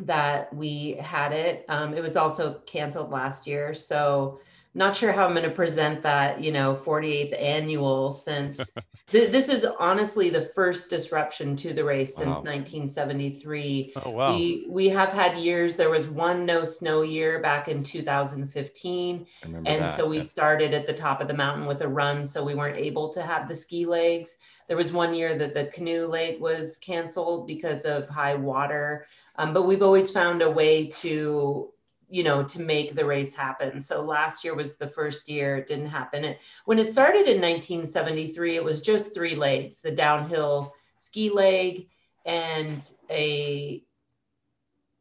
that 0.05 0.53
we 0.53 0.97
had 0.99 1.31
it. 1.31 1.65
Um, 1.69 1.93
it 1.93 2.01
was 2.01 2.15
also 2.15 2.61
canceled 2.65 3.11
last 3.11 3.47
year. 3.47 3.73
So 3.73 4.39
not 4.75 4.95
sure 4.95 5.11
how 5.11 5.25
I'm 5.25 5.33
going 5.33 5.43
to 5.43 5.49
present 5.49 6.03
that, 6.03 6.41
you 6.43 6.51
know, 6.51 6.73
48th 6.75 7.41
annual 7.41 8.11
since 8.11 8.71
th- 9.11 9.31
this 9.31 9.49
is 9.49 9.65
honestly 9.79 10.29
the 10.29 10.43
first 10.43 10.91
disruption 10.91 11.55
to 11.57 11.73
the 11.73 11.83
race 11.83 12.15
since 12.15 12.37
wow. 12.37 12.53
1973. 12.53 13.93
Oh, 14.05 14.09
wow. 14.11 14.35
We, 14.35 14.67
we 14.69 14.87
have 14.89 15.11
had 15.11 15.37
years, 15.37 15.75
there 15.75 15.89
was 15.89 16.07
one 16.07 16.45
no 16.45 16.63
snow 16.63 17.01
year 17.01 17.41
back 17.41 17.67
in 17.67 17.81
2015. 17.81 19.25
And 19.43 19.65
that, 19.65 19.89
so 19.89 20.07
we 20.07 20.17
yeah. 20.17 20.23
started 20.23 20.75
at 20.75 20.85
the 20.85 20.93
top 20.93 21.19
of 21.19 21.27
the 21.27 21.33
mountain 21.33 21.65
with 21.65 21.81
a 21.81 21.87
run. 21.87 22.23
So 22.25 22.43
we 22.43 22.53
weren't 22.53 22.77
able 22.77 23.09
to 23.09 23.23
have 23.23 23.49
the 23.49 23.55
ski 23.55 23.87
legs. 23.87 24.37
There 24.67 24.77
was 24.77 24.93
one 24.93 25.15
year 25.15 25.33
that 25.33 25.55
the 25.55 25.65
canoe 25.65 26.05
leg 26.05 26.39
was 26.39 26.77
canceled 26.77 27.47
because 27.47 27.85
of 27.85 28.07
high 28.07 28.35
water. 28.35 29.07
Um, 29.39 29.53
but 29.53 29.63
we've 29.63 29.81
always 29.81 30.11
found 30.11 30.41
a 30.41 30.49
way 30.49 30.85
to 30.85 31.71
you 32.11 32.23
know 32.23 32.43
to 32.43 32.61
make 32.61 32.95
the 32.95 33.05
race 33.05 33.35
happen 33.35 33.79
so 33.79 34.01
last 34.01 34.43
year 34.43 34.55
was 34.55 34.77
the 34.77 34.87
first 34.87 35.29
year 35.29 35.57
it 35.57 35.67
didn't 35.67 35.89
happen 35.89 36.25
and 36.25 36.37
when 36.65 36.79
it 36.79 36.87
started 36.87 37.27
in 37.27 37.39
1973 37.39 38.55
it 38.55 38.63
was 38.63 38.81
just 38.81 39.13
three 39.13 39.35
legs 39.35 39.79
the 39.81 39.91
downhill 39.91 40.73
ski 40.97 41.29
leg 41.29 41.87
and 42.25 42.93
a 43.09 43.83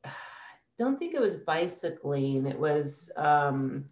don't 0.79 0.97
think 0.97 1.15
it 1.15 1.21
was 1.21 1.37
bicycling. 1.37 2.47
It 2.47 2.59
was 2.59 3.13
um 3.17 3.85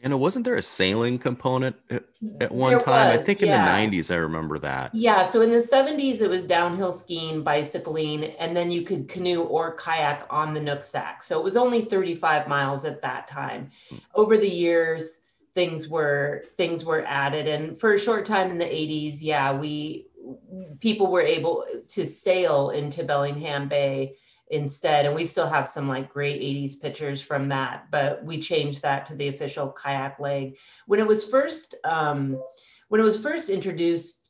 And 0.00 0.18
wasn't 0.20 0.44
there 0.44 0.54
a 0.54 0.62
sailing 0.62 1.18
component 1.18 1.74
at, 1.90 2.04
at 2.40 2.52
one 2.52 2.70
There 2.70 2.80
time? 2.80 3.08
I 3.08 3.16
was, 3.16 3.26
think 3.26 3.40
yeah. 3.40 3.78
in 3.80 3.90
the 3.90 3.98
90s, 3.98 4.12
I 4.12 4.16
remember 4.16 4.58
that. 4.60 4.94
Yeah, 4.94 5.24
so 5.24 5.40
in 5.40 5.50
the 5.50 5.58
70s, 5.58 6.20
it 6.20 6.30
was 6.30 6.44
downhill 6.44 6.92
skiing, 6.92 7.42
bicycling, 7.42 8.24
and 8.24 8.56
then 8.56 8.70
you 8.70 8.82
could 8.82 9.08
canoe 9.08 9.42
or 9.42 9.74
kayak 9.74 10.24
on 10.30 10.54
the 10.54 10.60
Nooksack. 10.60 11.22
So 11.22 11.38
it 11.38 11.42
was 11.42 11.56
only 11.56 11.80
35 11.80 12.46
miles 12.46 12.84
at 12.84 13.02
that 13.02 13.26
time. 13.26 13.70
Hmm. 13.90 13.96
Over 14.14 14.36
the 14.36 14.48
years, 14.48 15.22
things 15.54 15.88
were 15.88 16.44
things 16.56 16.84
were 16.84 17.04
added, 17.04 17.48
and 17.48 17.76
for 17.76 17.94
a 17.94 17.98
short 17.98 18.24
time 18.24 18.52
in 18.52 18.58
the 18.58 18.64
80s, 18.64 19.18
yeah, 19.20 19.52
we 19.52 20.06
people 20.78 21.10
were 21.10 21.22
able 21.22 21.64
to 21.88 22.06
sail 22.06 22.70
into 22.70 23.02
Bellingham 23.02 23.68
Bay 23.68 24.14
instead, 24.50 25.06
and 25.06 25.14
we 25.14 25.26
still 25.26 25.46
have 25.48 25.68
some 25.68 25.88
like 25.88 26.12
great 26.12 26.40
80s 26.40 26.80
pictures 26.80 27.20
from 27.20 27.48
that. 27.48 27.90
But 27.90 28.24
we 28.24 28.38
changed 28.38 28.82
that 28.82 29.06
to 29.06 29.14
the 29.14 29.28
official 29.28 29.70
kayak 29.72 30.18
leg 30.20 30.56
when 30.86 31.00
it 31.00 31.06
was 31.06 31.24
first. 31.24 31.74
Um, 31.84 32.40
when 32.88 33.00
it 33.00 33.04
was 33.04 33.20
first 33.22 33.50
introduced 33.50 34.28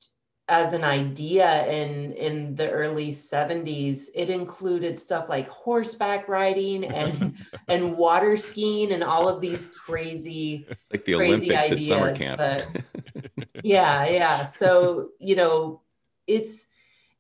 as 0.49 0.73
an 0.73 0.83
idea 0.83 1.67
in 1.67 2.13
in 2.15 2.55
the 2.55 2.71
early 2.71 3.11
70s 3.11 4.07
it 4.15 4.31
included 4.31 4.99
stuff 4.99 5.29
like 5.29 5.47
horseback 5.49 6.27
riding 6.27 6.85
and 6.85 7.37
and 7.69 7.97
water 7.97 8.37
skiing 8.37 8.93
and 8.93 9.05
all 9.05 9.29
of 9.29 9.41
these 9.43 9.67
crazy 9.67 10.67
It's 10.69 10.91
like 10.91 11.05
the 11.05 11.15
crazy 11.15 11.53
Olympics 11.53 11.73
at 11.73 11.83
summer 11.83 12.15
camp. 12.15 12.39
but 12.39 13.53
yeah 13.63 14.07
yeah 14.07 14.45
so 14.45 15.11
you 15.19 15.37
know 15.37 15.83
it's 16.27 16.69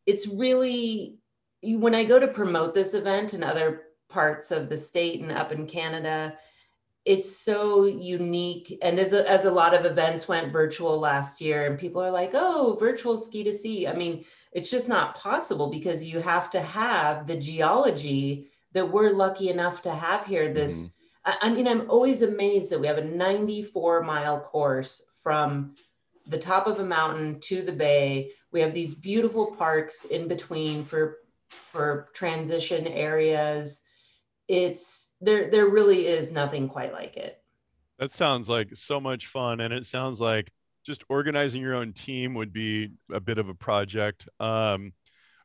it's 0.07 0.27
really 0.27 1.18
when 1.63 1.95
i 1.95 2.05
go 2.05 2.19
to 2.19 2.29
promote 2.29 2.75
this 2.75 2.95
event 2.95 3.35
in 3.35 3.43
other 3.43 3.83
parts 4.09 4.51
of 4.51 4.69
the 4.69 4.79
state 4.79 5.21
and 5.21 5.33
up 5.33 5.53
in 5.53 5.67
canada 5.67 6.35
it's 7.09 7.39
so 7.39 7.85
unique. 7.87 8.77
And 8.83 9.01
as 9.01 9.15
a, 9.15 9.29
as 9.31 9.47
a 9.47 9.51
lot 9.51 9.73
of 9.73 9.87
events 9.87 10.29
went 10.29 10.53
virtual 10.53 10.99
last 10.99 11.41
year 11.41 11.65
and 11.65 11.79
people 11.79 12.03
are 12.03 12.11
like 12.11 12.33
oh 12.35 12.77
virtual 12.79 13.17
ski 13.17 13.43
to 13.45 13.53
sea 13.53 13.89
i 13.89 13.95
mean 13.95 14.25
it's 14.53 14.71
just 14.71 14.91
not 14.91 15.15
possible 15.17 15.71
because 15.71 16.05
you 16.05 16.21
have 16.21 16.51
to 16.51 16.61
have 16.61 17.27
the 17.27 17.39
geology 17.39 18.51
that 18.75 18.85
we're 18.85 19.15
lucky 19.15 19.49
enough 19.49 19.81
to 19.83 19.91
have 19.91 20.27
here. 20.27 20.53
This 20.53 20.83
Mhm. 20.83 20.93
I, 21.25 21.37
I 21.43 21.49
mean 21.51 21.67
i'm 21.67 21.89
always 21.89 22.21
amazed 22.21 22.71
that 22.71 22.81
we 22.81 22.87
have 22.87 22.99
a 22.99 23.05
94 23.05 24.03
mile 24.03 24.41
course 24.41 25.07
from 25.23 25.77
the 26.27 26.39
top 26.39 26.67
of 26.67 26.79
a 26.79 26.85
mountain 26.85 27.41
to 27.41 27.63
the 27.63 27.73
bay. 27.73 28.33
We 28.53 28.61
have 28.61 28.75
these 28.75 28.95
beautiful 28.95 29.47
parks 29.47 30.05
in 30.05 30.29
between 30.29 30.85
for 30.85 31.21
for 31.51 32.09
transition 32.15 32.87
areas 32.87 33.83
it's 34.49 35.15
there 35.21 35.51
there 35.51 35.69
really 35.69 36.07
is 36.07 36.33
nothing 36.33 36.69
quite 36.69 36.93
like 36.93 37.17
it 37.17 37.43
That 37.99 38.13
sounds 38.13 38.49
like 38.49 38.69
so 38.75 39.01
much 39.01 39.27
fun, 39.27 39.61
and 39.61 39.73
it 39.75 39.87
sounds 39.87 40.21
like 40.21 40.53
just 40.87 41.03
organizing 41.09 41.61
your 41.61 41.75
own 41.75 41.93
team 41.93 42.35
would 42.35 42.53
be 42.53 42.91
a 43.13 43.21
bit 43.21 43.39
of 43.39 43.49
a 43.49 43.55
project. 43.55 44.29
Um, 44.39 44.93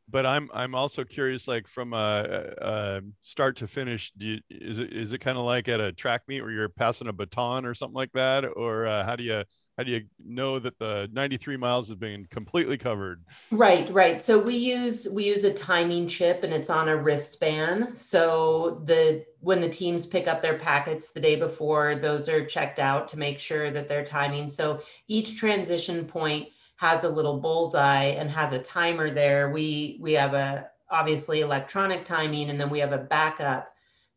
but 0.08 0.26
I'm 0.26 0.50
I'm 0.54 0.74
also 0.74 1.04
curious, 1.04 1.48
like 1.48 1.66
from 1.68 1.92
a, 1.94 2.54
a 2.58 3.02
start 3.20 3.56
to 3.58 3.66
finish, 3.68 4.12
you, 4.18 4.40
is 4.50 4.78
it 4.78 4.92
is 4.92 5.12
it 5.12 5.20
kind 5.20 5.38
of 5.38 5.44
like 5.44 5.68
at 5.68 5.80
a 5.80 5.92
track 5.92 6.22
meet 6.28 6.42
where 6.42 6.50
you're 6.52 6.68
passing 6.68 7.08
a 7.08 7.12
baton 7.12 7.64
or 7.66 7.74
something 7.74 7.94
like 7.96 8.12
that, 8.12 8.44
or 8.44 8.86
uh, 8.86 9.04
how 9.04 9.16
do 9.16 9.24
you 9.24 9.44
how 9.76 9.82
do 9.82 9.90
you 9.90 10.04
know 10.24 10.58
that 10.60 10.78
the 10.78 11.08
93 11.12 11.56
miles 11.56 11.88
has 11.88 11.96
been 11.96 12.26
completely 12.26 12.78
covered? 12.78 13.24
Right, 13.50 13.90
right. 13.90 14.20
So 14.20 14.38
we 14.38 14.54
use 14.54 15.08
we 15.10 15.24
use 15.24 15.42
a 15.42 15.52
timing 15.52 16.06
chip 16.06 16.44
and 16.44 16.52
it's 16.52 16.70
on 16.70 16.88
a 16.88 16.96
wristband. 16.96 17.94
So 17.94 18.82
the 18.84 19.24
when 19.40 19.60
the 19.60 19.68
teams 19.68 20.06
pick 20.06 20.28
up 20.28 20.42
their 20.42 20.58
packets 20.58 21.12
the 21.12 21.20
day 21.20 21.36
before, 21.36 21.96
those 21.96 22.28
are 22.28 22.46
checked 22.46 22.78
out 22.78 23.08
to 23.08 23.18
make 23.18 23.38
sure 23.38 23.70
that 23.72 23.88
they're 23.88 24.04
timing. 24.04 24.48
So 24.48 24.80
each 25.08 25.36
transition 25.36 26.04
point 26.04 26.48
has 26.76 27.04
a 27.04 27.08
little 27.08 27.40
bullseye 27.40 28.04
and 28.04 28.30
has 28.30 28.52
a 28.52 28.60
timer 28.60 29.10
there. 29.10 29.50
We 29.50 29.98
we 30.00 30.12
have 30.12 30.34
a 30.34 30.70
obviously 30.90 31.40
electronic 31.40 32.04
timing 32.04 32.50
and 32.50 32.60
then 32.60 32.70
we 32.70 32.78
have 32.78 32.92
a 32.92 32.98
backup 32.98 33.73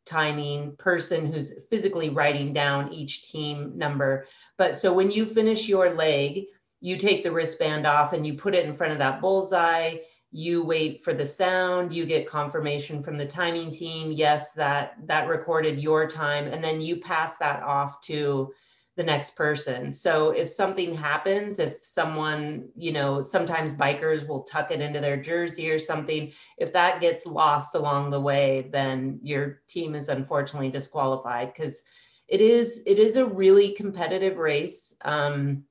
timing 0.07 0.75
person 0.77 1.31
who's 1.31 1.65
physically 1.69 2.09
writing 2.09 2.53
down 2.53 2.91
each 2.91 3.29
team 3.29 3.73
number. 3.75 4.25
But 4.57 4.75
so 4.75 4.93
when 4.93 5.11
you 5.11 5.25
finish 5.25 5.67
your 5.67 5.93
leg, 5.93 6.45
you 6.79 6.97
take 6.97 7.23
the 7.23 7.31
wristband 7.31 7.85
off 7.85 8.13
and 8.13 8.25
you 8.25 8.35
put 8.35 8.55
it 8.55 8.65
in 8.65 8.75
front 8.75 8.93
of 8.93 8.99
that 8.99 9.21
bullseye. 9.21 9.95
You 10.31 10.63
wait 10.63 11.03
for 11.03 11.13
the 11.13 11.25
sound. 11.25 11.93
You 11.93 12.05
get 12.05 12.27
confirmation 12.27 13.01
from 13.01 13.17
the 13.17 13.25
timing 13.25 13.71
team. 13.71 14.11
Yes 14.11 14.53
that 14.53 14.95
that 15.05 15.27
recorded 15.27 15.79
your 15.79 16.07
time. 16.07 16.47
And 16.47 16.63
then 16.63 16.81
you 16.81 16.97
pass 16.97 17.37
that 17.37 17.63
off 17.63 18.01
to 18.01 18.53
the 18.97 19.03
next 19.03 19.35
person. 19.35 19.91
So 19.91 20.31
if 20.31 20.49
something 20.49 20.93
happens 20.93 21.59
if 21.59 21.85
someone 21.85 22.67
you 22.75 22.91
know 22.91 23.21
sometimes 23.21 23.75
bikers 23.75 24.27
will 24.27 24.41
tuck 24.41 24.71
it 24.71 24.81
into 24.81 24.99
their 24.99 25.17
jersey 25.17 25.69
or 25.69 25.77
something 25.77 26.31
if 26.57 26.73
that 26.73 26.99
gets 26.99 27.27
lost 27.27 27.75
along 27.75 28.09
the 28.09 28.19
way 28.19 28.69
then 28.71 29.19
your 29.21 29.61
team 29.67 29.93
is 29.93 30.09
unfortunately 30.09 30.71
disqualified 30.71 31.53
because 31.53 31.83
it 32.27 32.41
is 32.41 32.83
it 32.87 32.97
is 32.97 33.15
a 33.15 33.25
really 33.25 33.69
competitive 33.69 34.37
race. 34.37 34.97
Um, 35.05 35.63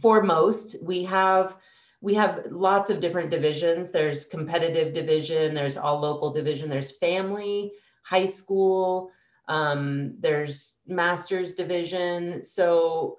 for 0.00 0.22
most 0.22 0.76
we 0.80 1.02
have 1.04 1.56
we 2.00 2.14
have 2.14 2.46
lots 2.50 2.88
of 2.88 3.00
different 3.00 3.30
divisions. 3.30 3.90
There's 3.90 4.26
competitive 4.26 4.94
division 4.94 5.54
there's 5.54 5.76
all 5.76 5.98
local 5.98 6.32
division 6.32 6.70
there's 6.70 6.96
family 6.98 7.72
high 8.04 8.26
school 8.26 9.10
um, 9.50 10.14
there's 10.20 10.80
masters 10.86 11.54
division. 11.54 12.42
So 12.44 13.18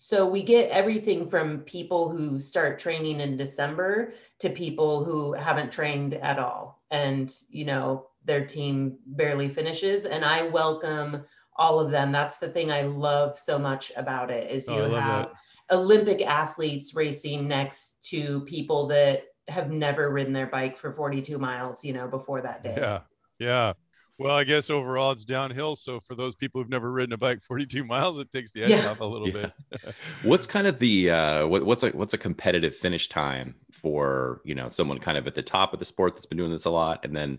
so 0.00 0.26
we 0.28 0.42
get 0.42 0.70
everything 0.70 1.26
from 1.26 1.58
people 1.60 2.08
who 2.08 2.38
start 2.40 2.78
training 2.78 3.18
in 3.20 3.36
december 3.36 4.12
to 4.38 4.48
people 4.48 5.04
who 5.04 5.34
haven't 5.34 5.70
trained 5.70 6.14
at 6.14 6.38
all. 6.38 6.82
And 6.90 7.30
you 7.50 7.66
know 7.66 8.06
their 8.24 8.46
team 8.46 8.96
barely 9.06 9.48
finishes. 9.50 10.06
And 10.06 10.24
i 10.24 10.42
welcome 10.42 11.24
all 11.56 11.80
of 11.80 11.90
them. 11.90 12.12
That's 12.12 12.38
the 12.38 12.48
thing 12.48 12.72
i 12.72 12.82
love 12.82 13.36
so 13.36 13.58
much 13.58 13.92
about 13.96 14.30
it 14.30 14.50
is 14.50 14.66
Oh, 14.68 14.74
you 14.74 14.82
love 14.82 14.90
have 14.92 15.24
that. 15.24 15.76
olympic 15.76 16.22
athletes 16.26 16.94
racing 16.94 17.46
next 17.46 18.02
to 18.08 18.40
people 18.46 18.86
that 18.86 19.24
have 19.48 19.70
never 19.70 20.10
ridden 20.10 20.32
their 20.32 20.46
bike 20.46 20.78
for 20.78 20.92
42 20.94 21.38
miles 21.38 21.84
you 21.84 21.92
know 21.92 22.08
before 22.08 22.40
that 22.40 22.64
day. 22.64 22.76
Yeah, 22.78 23.00
yeah. 23.38 23.72
Well, 24.18 24.34
I 24.34 24.42
guess 24.44 24.68
overall 24.68 25.12
it's 25.12 25.24
downhill. 25.24 25.76
So 25.76 26.00
for 26.00 26.14
those 26.16 26.34
people 26.34 26.60
who've 26.60 26.70
never 26.70 26.90
ridden 26.90 27.12
a 27.12 27.16
bike 27.16 27.42
42 27.46 27.84
miles, 27.84 28.18
it 28.18 28.30
takes 28.30 28.50
the 28.52 28.64
edge 28.64 28.70
Yeah. 28.70 28.88
off 28.88 29.00
a 29.00 29.04
little 29.04 29.28
Yeah. 29.28 29.50
bit. 29.72 29.94
What's 30.22 30.46
kind 30.46 30.66
of 30.66 30.78
the 30.78 31.10
uh, 31.10 31.46
what, 31.46 31.64
what's 31.64 31.82
a 31.84 31.90
what's 31.90 32.14
a 32.14 32.18
competitive 32.18 32.74
finish 32.74 33.08
time 33.08 33.54
for 33.70 34.40
you 34.44 34.54
know 34.54 34.68
someone 34.68 34.98
kind 34.98 35.16
of 35.16 35.26
at 35.26 35.34
the 35.34 35.42
top 35.42 35.72
of 35.72 35.78
the 35.78 35.84
sport 35.84 36.14
that's 36.14 36.26
been 36.26 36.38
doing 36.38 36.50
this 36.50 36.64
a 36.64 36.70
lot, 36.70 37.04
and 37.04 37.14
then 37.14 37.38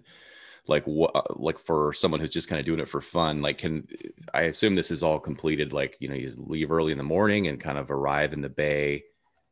like 0.67 0.85
what 0.85 1.39
like 1.39 1.57
for 1.57 1.91
someone 1.93 2.19
who's 2.21 2.31
just 2.31 2.47
kind 2.47 2.59
of 2.59 2.65
doing 2.65 2.79
it 2.79 2.87
for 2.87 3.01
fun? 3.01 3.41
Like, 3.41 3.57
can 3.57 3.87
I 4.33 4.43
assume 4.43 4.75
this 4.75 4.91
is 4.91 5.03
all 5.03 5.19
completed? 5.19 5.73
Like, 5.73 5.97
you 5.99 6.07
know, 6.07 6.15
you 6.15 6.33
leave 6.37 6.71
early 6.71 6.91
in 6.93 6.97
the 6.97 7.03
morning 7.03 7.47
and 7.47 7.59
kind 7.59 7.77
of 7.77 7.91
arrive 7.91 8.31
in 8.31 8.41
the 8.41 8.49
bay 8.49 9.03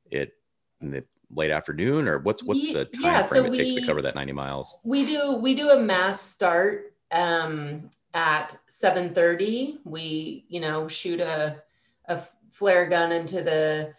it 0.10 0.34
in 0.80 0.92
the 0.92 1.04
late 1.32 1.52
afternoon, 1.52 2.08
or 2.08 2.20
what's 2.20 2.44
what's 2.46 2.72
the 2.72 2.86
time 2.86 3.02
yeah, 3.04 3.22
frame 3.24 3.44
so 3.44 3.52
it 3.52 3.54
takes 3.56 3.74
to 3.74 3.82
cover 3.82 4.02
that 4.04 4.16
ninety 4.16 4.34
miles? 4.34 4.78
we 4.86 5.06
do 5.06 5.36
we 5.38 5.54
do 5.56 5.72
a 5.72 5.80
mass 5.80 6.22
start 6.22 6.94
um 7.12 7.90
at 8.14 8.58
7:30 8.68 9.80
we 9.86 10.46
you 10.48 10.60
know 10.60 10.88
shoot 10.88 11.20
a 11.20 11.62
a 12.06 12.22
flare 12.52 12.88
gun 12.88 13.12
into 13.12 13.42
the 13.42 13.94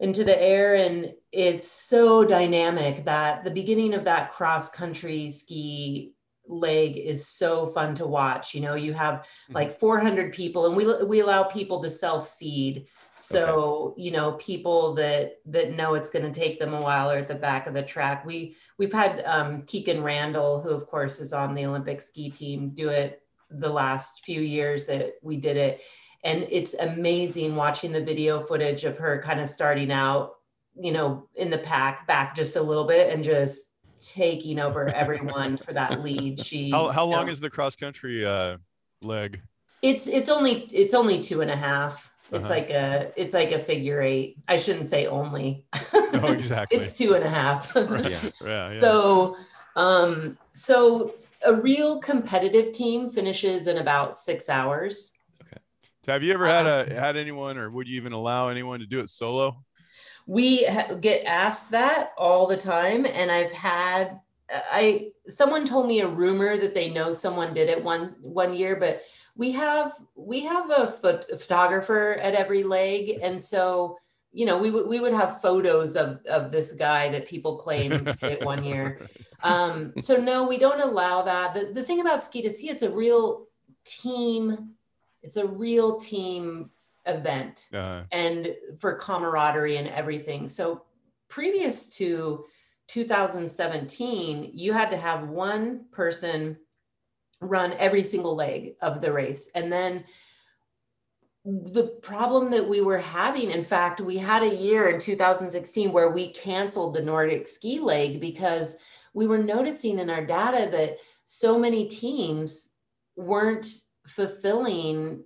into 0.00 0.24
the 0.24 0.40
air. 0.40 0.74
And 0.74 1.14
it's 1.32 1.66
so 1.66 2.24
dynamic 2.24 3.04
that 3.04 3.44
the 3.44 3.50
beginning 3.50 3.94
of 3.94 4.04
that 4.04 4.30
cross 4.30 4.68
country 4.68 5.30
ski 5.30 6.12
leg 6.48 6.96
is 6.96 7.26
so 7.26 7.66
fun 7.66 7.94
to 7.96 8.06
watch. 8.06 8.54
You 8.54 8.60
know 8.60 8.74
you 8.74 8.92
have 8.92 9.26
like 9.50 9.78
400 9.78 10.32
people 10.32 10.66
and 10.66 10.76
we 10.76 11.04
we 11.04 11.20
allow 11.20 11.44
people 11.44 11.82
to 11.82 11.90
self 11.90 12.28
seed 12.28 12.86
so 13.18 13.94
you 13.96 14.10
know 14.10 14.32
people 14.32 14.94
that 14.94 15.38
that 15.46 15.74
know 15.74 15.94
it's 15.94 16.10
going 16.10 16.24
to 16.24 16.38
take 16.38 16.58
them 16.60 16.74
a 16.74 16.80
while 16.80 17.10
are 17.10 17.18
at 17.18 17.28
the 17.28 17.34
back 17.34 17.66
of 17.66 17.74
the 17.74 17.82
track 17.82 18.24
we 18.26 18.54
we've 18.78 18.92
had 18.92 19.22
um, 19.24 19.62
Kikkan 19.62 20.02
Randall, 20.02 20.60
who 20.60 20.70
of 20.70 20.86
course 20.86 21.18
is 21.18 21.32
on 21.32 21.54
the 21.54 21.64
Olympic 21.64 22.00
ski 22.00 22.30
team, 22.30 22.70
do 22.70 22.90
it 22.90 23.22
the 23.50 23.70
last 23.70 24.24
few 24.24 24.40
years 24.40 24.86
that 24.86 25.14
we 25.22 25.36
did 25.36 25.56
it. 25.56 25.82
And 26.24 26.46
it's 26.50 26.74
amazing 26.74 27.54
watching 27.54 27.92
the 27.92 28.04
video 28.04 28.40
footage 28.40 28.84
of 28.84 28.98
her 28.98 29.22
kind 29.22 29.40
of 29.40 29.48
starting 29.48 29.92
out, 29.92 30.34
you 30.74 30.90
know, 30.90 31.28
in 31.36 31.50
the 31.50 31.58
pack 31.58 32.06
back 32.06 32.34
just 32.34 32.56
a 32.56 32.62
little 32.62 32.84
bit 32.84 33.12
and 33.12 33.22
just 33.22 33.72
taking 34.00 34.58
over 34.58 34.88
everyone 34.88 35.56
for 35.56 35.72
that 35.72 36.02
lead. 36.02 36.44
She 36.44 36.70
How, 36.70 36.88
how 36.88 37.04
long 37.04 37.26
know, 37.26 37.32
is 37.32 37.40
the 37.40 37.50
cross 37.50 37.76
country 37.76 38.26
uh, 38.26 38.58
leg? 39.02 39.40
it's 39.82 40.06
it's 40.06 40.28
only 40.28 40.66
it's 40.72 40.94
only 40.94 41.22
two 41.22 41.42
and 41.42 41.50
a 41.50 41.56
half. 41.56 42.12
It's 42.32 42.46
Uh-huh. 42.46 42.48
like 42.54 42.70
a 42.70 43.12
it's 43.16 43.34
like 43.34 43.52
a 43.52 43.58
figure 43.58 44.00
eight. 44.02 44.36
I 44.48 44.56
shouldn't 44.56 44.88
say 44.88 45.06
only. 45.06 45.64
No, 46.12 46.24
exactly. 46.32 46.76
it's 46.78 46.96
two 46.96 47.14
and 47.14 47.24
a 47.24 47.30
half. 47.30 47.70
Yeah. 47.74 47.82
Yeah, 48.42 48.72
yeah. 48.72 48.80
so 48.80 49.36
um 49.76 50.36
so 50.50 51.14
a 51.46 51.54
real 51.54 52.00
competitive 52.00 52.72
team 52.72 53.08
finishes 53.08 53.66
in 53.68 53.78
about 53.78 54.16
six 54.16 54.48
hours. 54.48 55.12
Okay. 55.42 55.60
Have 56.08 56.22
you 56.24 56.32
ever 56.32 56.46
had 56.46 56.66
a 56.66 56.92
had 56.92 57.16
anyone, 57.16 57.58
or 57.58 57.70
would 57.70 57.86
you 57.86 57.96
even 57.96 58.12
allow 58.12 58.48
anyone 58.48 58.80
to 58.80 58.86
do 58.86 58.98
it 59.00 59.08
solo? 59.10 59.62
We 60.26 60.64
ha- 60.64 60.94
get 60.94 61.24
asked 61.26 61.70
that 61.70 62.10
all 62.18 62.46
the 62.48 62.56
time, 62.56 63.06
and 63.06 63.30
I've 63.30 63.52
had 63.52 64.18
I 64.50 65.10
someone 65.28 65.64
told 65.64 65.86
me 65.86 66.00
a 66.00 66.08
rumor 66.08 66.56
that 66.56 66.74
they 66.74 66.90
know 66.90 67.12
someone 67.12 67.54
did 67.54 67.68
it 67.68 67.82
one 67.84 68.16
one 68.20 68.54
year, 68.54 68.74
but 68.76 69.02
we 69.36 69.52
have 69.52 69.92
we 70.14 70.40
have 70.44 70.70
a, 70.70 70.86
phot- 70.86 71.38
photographer 71.38 72.18
at 72.22 72.34
every 72.34 72.62
leg, 72.62 73.18
and 73.22 73.40
so 73.40 73.98
you 74.32 74.46
know 74.46 74.58
we 74.58 74.70
would 74.70 74.86
we 74.88 75.00
would 75.00 75.12
have 75.12 75.40
photos 75.40 75.96
of 75.96 76.24
of 76.26 76.50
this 76.50 76.72
guy 76.72 77.08
that 77.10 77.26
people 77.26 77.56
claim 77.56 77.92
it 78.22 78.42
one 78.44 78.64
year. 78.64 79.00
Um, 79.42 79.92
so 80.00 80.16
no, 80.16 80.46
we 80.48 80.58
don't 80.58 80.80
allow 80.80 81.22
that. 81.22 81.54
The 81.54 81.72
the 81.72 81.82
thing 81.82 82.00
about 82.00 82.22
ski 82.22 82.42
to 82.42 82.50
sea, 82.50 82.70
it's 82.70 82.82
a 82.82 82.90
real 82.90 83.46
team. 83.84 84.74
It's 85.22 85.36
a 85.36 85.46
real 85.46 85.96
team 85.96 86.70
event 87.06 87.68
Uh, 87.72 88.02
and 88.12 88.54
for 88.78 88.94
camaraderie 88.94 89.76
and 89.76 89.88
everything. 89.88 90.48
So 90.48 90.82
previous 91.28 91.88
to 91.96 92.44
2017, 92.88 94.50
you 94.54 94.72
had 94.72 94.90
to 94.90 94.96
have 94.96 95.28
one 95.28 95.84
person 95.90 96.56
run 97.40 97.74
every 97.78 98.02
single 98.02 98.34
leg 98.34 98.76
of 98.80 99.00
the 99.00 99.12
race. 99.12 99.50
And 99.54 99.72
then 99.72 100.04
the 101.44 101.98
problem 102.02 102.50
that 102.50 102.68
we 102.68 102.80
were 102.80 102.98
having, 102.98 103.50
in 103.50 103.64
fact, 103.64 104.00
we 104.00 104.16
had 104.16 104.42
a 104.42 104.56
year 104.56 104.88
in 104.88 104.98
2016 104.98 105.92
where 105.92 106.10
we 106.10 106.32
canceled 106.32 106.94
the 106.94 107.02
Nordic 107.02 107.46
ski 107.46 107.78
leg 107.78 108.20
because 108.20 108.78
we 109.14 109.26
were 109.26 109.38
noticing 109.38 109.98
in 109.98 110.10
our 110.10 110.24
data 110.24 110.68
that 110.72 110.98
so 111.24 111.58
many 111.58 111.86
teams 111.86 112.74
weren't 113.16 113.66
fulfilling 114.06 115.24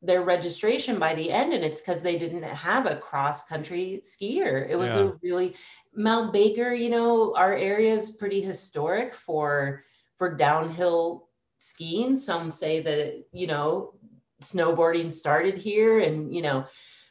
their 0.00 0.22
registration 0.22 0.98
by 0.98 1.14
the 1.14 1.30
end 1.30 1.52
and 1.52 1.64
it's 1.64 1.80
because 1.80 2.02
they 2.02 2.16
didn't 2.16 2.42
have 2.44 2.86
a 2.86 2.96
cross 2.96 3.48
country 3.48 4.00
skier 4.04 4.68
it 4.68 4.76
was 4.76 4.94
Yeah. 4.94 5.08
a 5.08 5.12
really 5.22 5.56
mount 5.94 6.32
baker 6.32 6.72
you 6.72 6.88
know 6.88 7.34
our 7.34 7.56
area 7.56 7.92
is 7.94 8.12
pretty 8.12 8.40
historic 8.40 9.12
for 9.12 9.82
for 10.16 10.36
downhill 10.36 11.27
skiing 11.58 12.16
some 12.16 12.50
say 12.50 12.80
that 12.80 13.24
you 13.32 13.46
know 13.46 13.94
snowboarding 14.42 15.10
started 15.10 15.58
here 15.58 16.00
and 16.00 16.34
you 16.34 16.42
know 16.42 16.64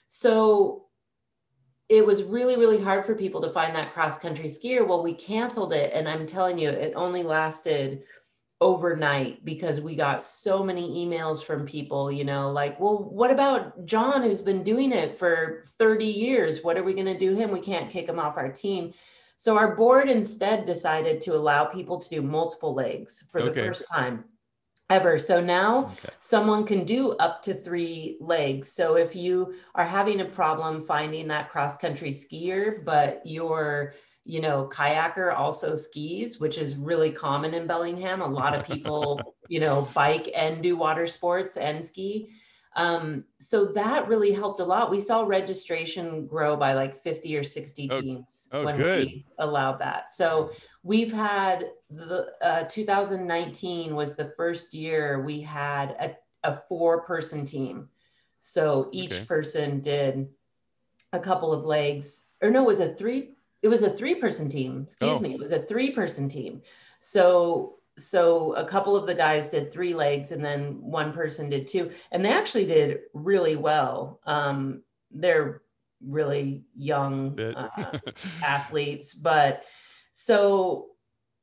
so 0.07 0.85
it 1.89 2.05
was 2.05 2.23
really 2.23 2.57
really 2.57 2.81
hard 2.81 3.05
for 3.05 3.15
people 3.15 3.41
to 3.41 3.51
find 3.51 3.75
that 3.75 3.93
cross 3.93 4.17
country 4.17 4.47
skier 4.47 4.87
well 4.87 5.03
we 5.03 5.13
canceled 5.13 5.73
it 5.73 5.91
and 5.93 6.07
i'm 6.07 6.25
telling 6.25 6.57
you 6.57 6.69
it 6.69 6.93
only 6.95 7.23
lasted 7.23 8.03
overnight 8.59 9.45
because 9.45 9.79
we 9.81 9.95
got 9.95 10.23
so 10.23 10.63
many 10.63 11.05
emails 11.05 11.43
from 11.43 11.65
people, 11.65 12.11
you 12.11 12.23
know, 12.23 12.51
like, 12.51 12.79
well, 12.79 12.97
what 12.97 13.29
about 13.29 13.85
John 13.85 14.23
who's 14.23 14.41
been 14.41 14.63
doing 14.63 14.91
it 14.91 15.17
for 15.17 15.63
30 15.77 16.05
years? 16.05 16.63
What 16.63 16.77
are 16.77 16.83
we 16.83 16.93
going 16.93 17.05
to 17.05 17.17
do 17.17 17.35
him? 17.35 17.51
We 17.51 17.59
can't 17.59 17.89
kick 17.89 18.09
him 18.09 18.19
off 18.19 18.37
our 18.37 18.51
team. 18.51 18.93
So 19.37 19.57
our 19.57 19.75
board 19.75 20.09
instead 20.09 20.65
decided 20.65 21.21
to 21.21 21.35
allow 21.35 21.65
people 21.65 21.99
to 21.99 22.09
do 22.09 22.23
multiple 22.23 22.73
legs 22.73 23.23
for 23.29 23.43
the 23.43 23.53
first 23.53 23.87
time 23.87 24.23
ever. 24.89 25.17
So 25.17 25.41
now 25.41 25.91
Okay. 25.91 26.13
someone 26.19 26.65
can 26.65 26.85
do 26.85 27.11
up 27.13 27.41
to 27.43 27.53
three 27.53 28.17
legs. 28.19 28.71
So 28.71 28.95
if 28.95 29.15
you 29.15 29.55
are 29.75 29.83
having 29.83 30.21
a 30.21 30.25
problem 30.25 30.81
finding 30.81 31.27
that 31.27 31.49
cross 31.49 31.77
country 31.77 32.11
skier, 32.11 32.83
but 32.85 33.21
your 33.25 33.93
you 34.23 34.41
know 34.41 34.69
kayaker 34.71 35.33
also 35.33 35.75
skis, 35.75 36.39
which 36.39 36.57
is 36.57 36.75
really 36.75 37.11
common 37.11 37.53
in 37.53 37.67
Bellingham. 37.67 38.21
A 38.21 38.27
lot 38.27 38.53
of 38.55 38.63
people 38.65 39.35
you 39.47 39.59
know 39.59 39.91
bike 39.93 40.29
and 40.35 40.63
do 40.63 40.75
water 40.77 41.05
sports 41.05 41.57
and 41.57 41.83
ski. 41.83 42.29
Um, 42.77 43.25
so 43.39 43.65
that 43.73 44.07
really 44.07 44.31
helped 44.31 44.59
a 44.59 44.63
lot. 44.63 44.91
We 44.91 45.01
saw 45.01 45.23
registration 45.23 46.27
grow 46.27 46.55
by 46.55 46.73
like 46.73 46.95
50 46.95 47.35
or 47.35 47.41
60 47.43 47.89
Oh- 47.91 47.99
teams 48.01 48.47
oh, 48.53 48.63
when 48.63 48.77
good. 48.77 49.07
we 49.07 49.25
allowed 49.39 49.79
that. 49.79 50.11
So 50.11 50.51
we've 50.83 51.11
had 51.11 51.71
the 51.89 52.33
uh, 52.41 52.63
2019 52.69 53.95
was 53.95 54.15
the 54.15 54.31
first 54.37 54.75
year 54.75 55.23
we 55.23 55.41
had 55.41 55.91
a, 55.99 56.15
a 56.47 56.61
four 56.69 57.01
person 57.01 57.43
team. 57.43 57.89
So 58.39 58.89
each 58.91 59.15
Okay. 59.15 59.25
person 59.25 59.79
did 59.81 60.27
a 61.13 61.19
couple 61.19 61.51
of 61.51 61.65
legs, 61.65 62.27
or 62.43 62.51
no, 62.51 62.61
it 62.61 62.67
was 62.67 62.79
a 62.79 62.93
three. 62.93 63.31
It 63.63 63.69
was 63.69 63.81
a 63.81 63.89
three 63.89 64.13
person 64.13 64.49
team. 64.49 64.81
Excuse 64.83 65.17
Oh. 65.17 65.19
me. 65.21 65.33
It 65.33 65.39
was 65.39 65.51
a 65.51 65.63
three 65.63 65.89
person 65.89 66.29
team. 66.29 66.61
So 66.99 67.76
so 67.97 68.53
a 68.53 68.65
couple 68.65 68.95
of 68.95 69.07
the 69.07 69.15
guys 69.15 69.49
did 69.49 69.71
three 69.71 69.93
legs 69.93 70.31
and 70.31 70.43
then 70.43 70.79
one 70.81 71.11
person 71.11 71.49
did 71.49 71.67
two 71.67 71.89
and 72.11 72.23
they 72.23 72.31
actually 72.31 72.65
did 72.65 72.99
really 73.13 73.55
well. 73.55 74.19
Um, 74.25 74.83
they're 75.11 75.61
really 76.05 76.63
young 76.75 77.39
uh, 77.39 77.99
athletes 78.43 79.15
but 79.15 79.63
so 80.11 80.89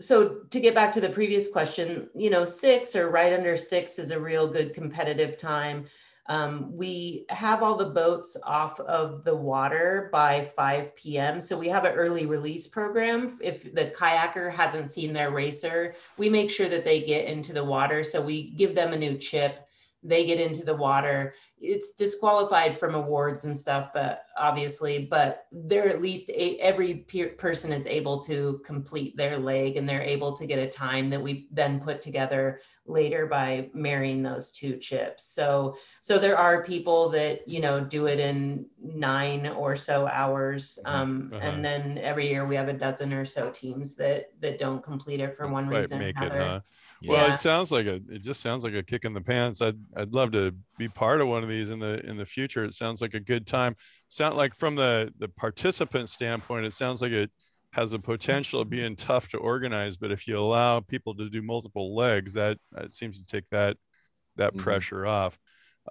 so 0.00 0.40
to 0.50 0.60
get 0.60 0.74
back 0.74 0.92
to 0.92 1.00
the 1.00 1.08
previous 1.08 1.48
question 1.48 2.08
you 2.14 2.30
know 2.30 2.44
six 2.44 2.94
or 2.94 3.10
right 3.10 3.32
under 3.32 3.56
six 3.56 3.98
is 3.98 4.12
a 4.12 4.20
real 4.20 4.46
good 4.46 4.72
competitive 4.72 5.36
time 5.36 5.84
um, 6.26 6.74
we 6.74 7.26
have 7.28 7.62
all 7.62 7.76
the 7.76 7.84
boats 7.84 8.36
off 8.44 8.80
of 8.80 9.24
the 9.24 9.34
water 9.34 10.08
by 10.10 10.44
5 10.44 10.96
p.m. 10.96 11.40
So 11.40 11.56
we 11.56 11.68
have 11.68 11.84
an 11.84 11.92
early 11.92 12.24
release 12.24 12.66
program. 12.66 13.36
If 13.42 13.74
the 13.74 13.86
kayaker 13.86 14.52
hasn't 14.52 14.90
seen 14.90 15.12
their 15.12 15.30
racer, 15.30 15.94
we 16.16 16.30
make 16.30 16.50
sure 16.50 16.68
that 16.68 16.84
they 16.84 17.00
get 17.00 17.26
into 17.26 17.52
the 17.52 17.64
water. 17.64 18.02
So 18.02 18.22
we 18.22 18.50
give 18.50 18.74
them 18.74 18.92
a 18.92 18.98
new 18.98 19.18
chip. 19.18 19.68
They 20.04 20.26
get 20.26 20.38
into 20.38 20.64
the 20.64 20.76
water. 20.76 21.34
It's 21.58 21.94
disqualified 21.94 22.78
from 22.78 22.94
awards 22.94 23.46
and 23.46 23.56
stuff, 23.56 23.90
but 23.94 24.26
obviously, 24.36 25.06
but 25.10 25.46
they're 25.50 25.88
at 25.88 26.02
least 26.02 26.28
a, 26.28 26.58
every 26.58 26.94
peer, 26.94 27.28
person 27.28 27.72
is 27.72 27.86
able 27.86 28.20
to 28.24 28.60
complete 28.64 29.16
their 29.16 29.38
leg 29.38 29.76
and 29.76 29.88
they're 29.88 30.02
able 30.02 30.32
to 30.36 30.46
get 30.46 30.58
a 30.58 30.68
time 30.68 31.08
that 31.10 31.22
we 31.22 31.48
then 31.50 31.80
put 31.80 32.02
together 32.02 32.60
later 32.86 33.26
by 33.26 33.70
marrying 33.72 34.20
those 34.20 34.52
two 34.52 34.76
chips. 34.76 35.24
So 35.24 35.76
so 36.00 36.18
there 36.18 36.36
are 36.36 36.62
people 36.62 37.08
that 37.10 37.48
you 37.48 37.60
know 37.60 37.80
do 37.80 38.06
it 38.06 38.20
in 38.20 38.66
nine 38.82 39.46
or 39.46 39.74
so 39.74 40.06
hours 40.06 40.78
um, 40.84 41.30
Uh-huh. 41.32 41.46
and 41.46 41.64
then 41.64 41.98
every 41.98 42.28
year 42.28 42.44
we 42.46 42.56
have 42.56 42.68
a 42.68 42.72
dozen 42.72 43.12
or 43.12 43.24
so 43.24 43.50
teams 43.50 43.96
that 43.96 44.30
that 44.40 44.58
don't 44.58 44.82
complete 44.82 45.20
it 45.20 45.36
for 45.36 45.48
one 45.48 45.68
Quite 45.68 45.78
reason 45.78 46.02
or 46.02 46.06
it, 46.08 46.16
another 46.16 46.62
huh? 47.08 47.12
Well, 47.12 47.26
it 47.26 47.38
sounds 47.38 47.70
like 47.70 47.86
a. 47.86 48.00
It 48.08 48.22
just 48.22 48.40
sounds 48.40 48.64
like 48.64 48.72
a 48.74 48.82
kick 48.82 49.04
in 49.04 49.12
the 49.12 49.20
pants. 49.20 49.60
I'd 49.60 49.76
I'd 49.96 50.14
love 50.14 50.32
to 50.32 50.54
be 50.78 50.88
part 50.88 51.20
of 51.20 51.28
one 51.28 51.42
of 51.42 51.48
these 51.50 51.70
in 51.70 51.78
the 51.78 52.04
in 52.06 52.16
the 52.16 52.24
future. 52.24 52.64
It 52.64 52.72
sounds 52.74 53.02
like 53.02 53.14
a 53.14 53.20
good 53.20 53.46
time. 53.46 53.76
Sound 54.08 54.36
like 54.36 54.54
from 54.54 54.74
the 54.74 55.12
the 55.18 55.28
participant 55.28 56.08
standpoint, 56.08 56.64
it 56.64 56.72
sounds 56.72 57.02
like 57.02 57.12
it 57.12 57.30
has 57.72 57.90
the 57.90 57.98
potential 57.98 58.60
of 58.60 58.70
being 58.70 58.96
tough 58.96 59.28
to 59.28 59.38
organize. 59.38 59.96
But 59.98 60.12
if 60.12 60.26
you 60.26 60.38
allow 60.38 60.80
people 60.80 61.14
to 61.16 61.28
do 61.28 61.42
multiple 61.42 61.94
legs, 61.94 62.32
that 62.34 62.58
that 62.72 62.94
seems 62.94 63.18
to 63.18 63.26
take 63.26 63.44
that 63.50 63.76
that 64.36 64.56
Mhm. 64.56 64.56
pressure 64.56 65.06
off. 65.06 65.38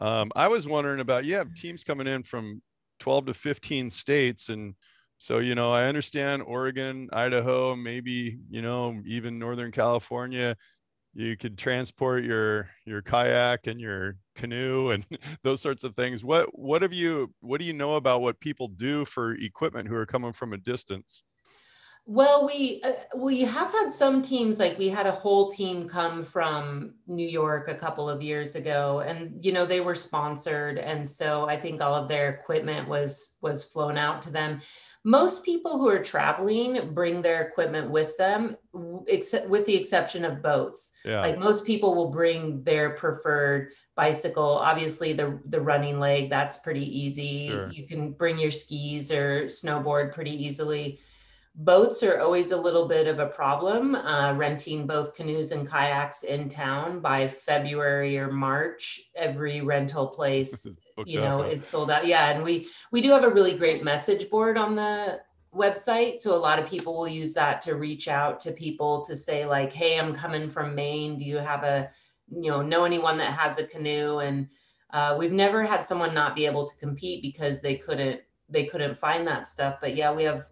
Um, 0.01 0.31
I 0.35 0.47
was 0.47 0.67
wondering 0.67 0.99
about 0.99 1.25
you 1.25 1.35
have 1.35 1.53
teams 1.53 1.83
coming 1.83 2.07
in 2.07 2.23
from 2.23 2.61
12 2.99 3.25
to 3.27 3.33
15 3.33 3.89
states 3.89 4.49
and 4.49 4.75
so 5.17 5.39
you 5.39 5.55
know 5.55 5.71
i 5.71 5.85
understand 5.85 6.41
oregon 6.43 7.09
idaho 7.13 7.75
maybe 7.75 8.39
you 8.49 8.61
know 8.61 8.99
even 9.05 9.37
northern 9.39 9.71
california 9.71 10.55
you 11.13 11.37
could 11.37 11.57
transport 11.57 12.23
your 12.23 12.69
your 12.85 13.01
kayak 13.01 13.67
and 13.67 13.79
your 13.79 14.17
canoe 14.35 14.89
and 14.89 15.05
those 15.43 15.61
sorts 15.61 15.83
of 15.83 15.95
things 15.95 16.23
what 16.23 16.47
what 16.57 16.81
have 16.81 16.93
you 16.93 17.31
what 17.41 17.59
do 17.59 17.65
you 17.65 17.73
know 17.73 17.95
about 17.95 18.21
what 18.21 18.39
people 18.39 18.67
do 18.67 19.05
for 19.05 19.33
equipment 19.35 19.87
who 19.87 19.95
are 19.95 20.05
coming 20.05 20.33
from 20.33 20.53
a 20.53 20.57
distance 20.57 21.23
Well, 22.05 22.45
we 22.45 22.81
uh, 22.83 22.91
we 23.15 23.43
have 23.43 23.71
had 23.71 23.89
some 23.89 24.21
teams 24.21 24.59
like 24.59 24.77
we 24.77 24.89
had 24.89 25.07
a 25.07 25.11
whole 25.11 25.49
team 25.49 25.87
come 25.87 26.25
from 26.25 26.95
New 27.07 27.27
York 27.27 27.69
a 27.69 27.75
couple 27.75 28.09
of 28.09 28.21
years 28.21 28.55
ago, 28.55 28.99
and 28.99 29.39
you 29.39 29.53
know 29.53 29.65
they 29.65 29.79
were 29.79 29.95
sponsored, 29.95 30.77
and 30.77 31.07
so 31.07 31.47
I 31.47 31.55
think 31.55 31.81
all 31.81 31.95
of 31.95 32.09
their 32.09 32.27
equipment 32.27 32.89
was 32.89 33.37
was 33.41 33.63
flown 33.63 33.97
out 33.97 34.21
to 34.23 34.31
them. 34.31 34.59
Most 35.05 35.43
people 35.43 35.77
who 35.77 35.89
are 35.89 35.99
traveling 35.99 36.93
bring 36.93 37.21
their 37.21 37.41
equipment 37.41 37.89
with 37.89 38.15
them, 38.17 38.55
except 39.07 39.49
with 39.49 39.65
the 39.65 39.75
exception 39.75 40.23
of 40.23 40.41
boats. 40.41 40.91
yeah 41.03 41.19
Like 41.19 41.37
most 41.37 41.65
people 41.65 41.93
will 41.93 42.09
bring 42.09 42.63
their 42.63 42.91
preferred 42.91 43.73
bicycle. 43.95 44.43
Obviously, 44.43 45.11
the 45.11 45.39
the 45.47 45.59
running 45.59 45.99
leg 45.99 46.29
that's 46.29 46.57
pretty 46.57 46.85
easy. 46.85 47.49
Sure. 47.49 47.69
You 47.69 47.85
can 47.85 48.11
bring 48.13 48.37
your 48.37 48.51
skis 48.51 49.11
or 49.11 49.45
snowboard 49.45 50.13
pretty 50.13 50.31
easily 50.31 50.99
boats 51.55 52.01
are 52.01 52.19
always 52.19 52.51
a 52.51 52.57
little 52.57 52.87
bit 52.87 53.07
of 53.07 53.19
a 53.19 53.27
problem 53.27 53.93
uh, 53.93 54.33
renting 54.35 54.87
both 54.87 55.15
canoes 55.15 55.51
and 55.51 55.69
kayaks 55.69 56.23
in 56.23 56.49
town 56.49 56.99
by 56.99 57.27
february 57.27 58.17
or 58.17 58.31
march 58.31 59.01
every 59.15 59.61
rental 59.61 60.07
place 60.07 60.65
you 61.05 61.19
up, 61.19 61.25
know 61.25 61.37
huh? 61.43 61.49
is 61.49 61.65
sold 61.65 61.89
out 61.89 62.05
yeah 62.05 62.29
and 62.29 62.43
we 62.43 62.67
we 62.91 63.01
do 63.01 63.09
have 63.11 63.23
a 63.23 63.29
really 63.29 63.57
great 63.57 63.83
message 63.83 64.29
board 64.29 64.57
on 64.57 64.75
the 64.75 65.19
website. 65.53 66.19
So 66.19 66.35
a 66.35 66.37
lot 66.37 66.59
of 66.59 66.67
people 66.67 66.95
will 66.95 67.07
use 67.07 67.33
that 67.33 67.61
to 67.61 67.75
reach 67.75 68.07
out 68.07 68.39
to 68.41 68.51
people 68.51 69.03
to 69.05 69.15
say 69.15 69.45
like, 69.45 69.71
"Hey, 69.71 69.99
I'm 69.99 70.13
coming 70.13 70.49
from 70.49 70.75
Maine. 70.75 71.17
Do 71.17 71.23
you 71.23 71.37
have 71.37 71.63
a, 71.63 71.89
you 72.29 72.49
know, 72.49 72.61
know 72.61 72.85
anyone 72.85 73.17
that 73.17 73.31
has 73.31 73.59
a 73.59 73.67
canoe?" 73.67 74.19
And 74.19 74.49
uh, 74.91 75.15
we've 75.17 75.31
never 75.31 75.63
had 75.63 75.85
someone 75.85 76.13
not 76.13 76.35
be 76.35 76.45
able 76.45 76.67
to 76.67 76.77
compete 76.77 77.21
because 77.21 77.61
they 77.61 77.75
couldn't 77.75 78.21
they 78.49 78.65
couldn't 78.65 78.99
find 78.99 79.27
that 79.27 79.47
stuff. 79.47 79.77
But 79.79 79.95
yeah, 79.95 80.11
we 80.13 80.23
have 80.23 80.47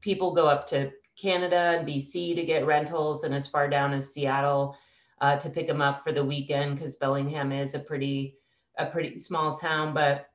people 0.00 0.32
go 0.32 0.46
up 0.46 0.66
to 0.68 0.90
Canada 1.16 1.76
and 1.78 1.86
BC 1.86 2.34
to 2.36 2.44
get 2.44 2.66
rentals, 2.66 3.24
and 3.24 3.34
as 3.34 3.46
far 3.46 3.68
down 3.68 3.92
as 3.92 4.12
Seattle 4.12 4.76
uh, 5.20 5.36
to 5.36 5.50
pick 5.50 5.66
them 5.66 5.80
up 5.80 6.00
for 6.00 6.12
the 6.12 6.24
weekend 6.24 6.76
because 6.76 6.96
Bellingham 6.96 7.52
is 7.52 7.74
a 7.74 7.78
pretty 7.78 8.36
a 8.78 8.86
pretty 8.86 9.18
small 9.18 9.54
town. 9.54 9.94
But 9.94 10.26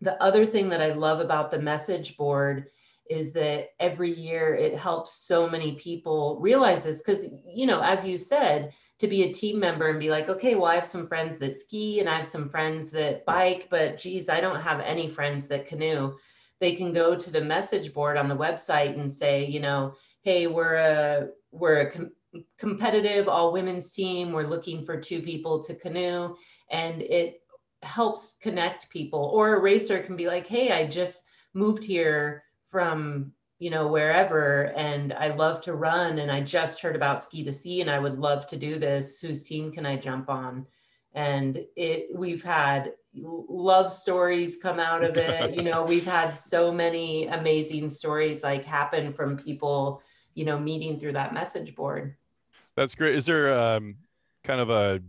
the 0.00 0.20
other 0.22 0.46
thing 0.46 0.68
that 0.70 0.82
I 0.82 0.92
love 0.92 1.20
about 1.20 1.50
the 1.50 1.60
message 1.60 2.16
board 2.16 2.66
is 3.08 3.32
that 3.32 3.68
every 3.78 4.12
year 4.12 4.54
it 4.54 4.78
helps 4.78 5.12
so 5.12 5.48
many 5.48 5.72
people 5.72 6.38
realize 6.40 6.84
this 6.84 7.02
because 7.02 7.32
you 7.46 7.66
know 7.66 7.80
as 7.80 8.04
you 8.04 8.18
said 8.18 8.72
to 8.98 9.06
be 9.06 9.22
a 9.22 9.32
team 9.32 9.60
member 9.60 9.88
and 9.88 10.00
be 10.00 10.10
like 10.10 10.28
okay 10.28 10.54
well 10.54 10.66
i 10.66 10.74
have 10.74 10.86
some 10.86 11.06
friends 11.06 11.38
that 11.38 11.54
ski 11.54 12.00
and 12.00 12.08
i 12.08 12.16
have 12.16 12.26
some 12.26 12.48
friends 12.48 12.90
that 12.90 13.24
bike 13.24 13.68
but 13.70 13.96
geez 13.96 14.28
i 14.28 14.40
don't 14.40 14.60
have 14.60 14.80
any 14.80 15.08
friends 15.08 15.46
that 15.46 15.66
canoe 15.66 16.12
they 16.58 16.72
can 16.72 16.92
go 16.92 17.14
to 17.14 17.30
the 17.30 17.40
message 17.40 17.92
board 17.92 18.16
on 18.16 18.28
the 18.28 18.36
website 18.36 18.98
and 18.98 19.10
say 19.10 19.44
you 19.44 19.60
know 19.60 19.92
hey 20.22 20.46
we're 20.46 20.74
a 20.74 21.28
we're 21.52 21.82
a 21.82 21.90
com- 21.90 22.12
competitive 22.58 23.28
all 23.28 23.52
women's 23.52 23.92
team 23.92 24.32
we're 24.32 24.42
looking 24.48 24.84
for 24.84 25.00
two 25.00 25.22
people 25.22 25.62
to 25.62 25.74
canoe 25.74 26.34
and 26.70 27.02
it 27.02 27.40
helps 27.86 28.36
connect 28.40 28.90
people. 28.90 29.30
Or 29.32 29.54
a 29.54 29.60
racer 29.60 29.98
can 30.00 30.16
be 30.16 30.26
like 30.26 30.46
hey 30.46 30.72
i 30.72 30.86
just 30.86 31.24
moved 31.54 31.84
here 31.84 32.44
from 32.66 33.32
you 33.58 33.70
know 33.70 33.86
wherever 33.86 34.72
and 34.76 35.14
i 35.14 35.28
love 35.28 35.62
to 35.62 35.74
run 35.74 36.18
and 36.18 36.30
i 36.30 36.42
just 36.42 36.82
heard 36.82 36.94
about 36.94 37.22
ski 37.22 37.42
to 37.42 37.52
sea 37.52 37.80
and 37.80 37.90
i 37.90 37.98
would 37.98 38.18
love 38.18 38.46
to 38.48 38.56
do 38.56 38.76
this. 38.76 39.20
Whose 39.20 39.48
team 39.48 39.72
can 39.72 39.86
i 39.86 39.96
jump 39.96 40.28
on? 40.28 40.66
And 41.14 41.64
it 41.76 42.08
we've 42.14 42.44
had 42.44 42.92
love 43.14 43.90
stories 43.90 44.58
come 44.58 44.78
out 44.78 45.02
of 45.02 45.16
it. 45.16 45.54
You 45.56 45.62
know 45.62 45.84
we've 45.84 46.06
had 46.06 46.32
so 46.32 46.72
many 46.72 47.26
amazing 47.28 47.88
stories 47.88 48.42
like 48.42 48.64
happen 48.64 49.12
from 49.12 49.38
people 49.38 50.02
you 50.34 50.44
know 50.44 50.58
meeting 50.58 50.98
through 50.98 51.14
that 51.14 51.32
message 51.32 51.74
board. 51.74 52.16
That's 52.76 52.94
great. 52.94 53.14
Is 53.14 53.24
there 53.24 53.58
um, 53.58 53.96
kind 54.44 54.60
of 54.60 54.68
a 54.68 55.00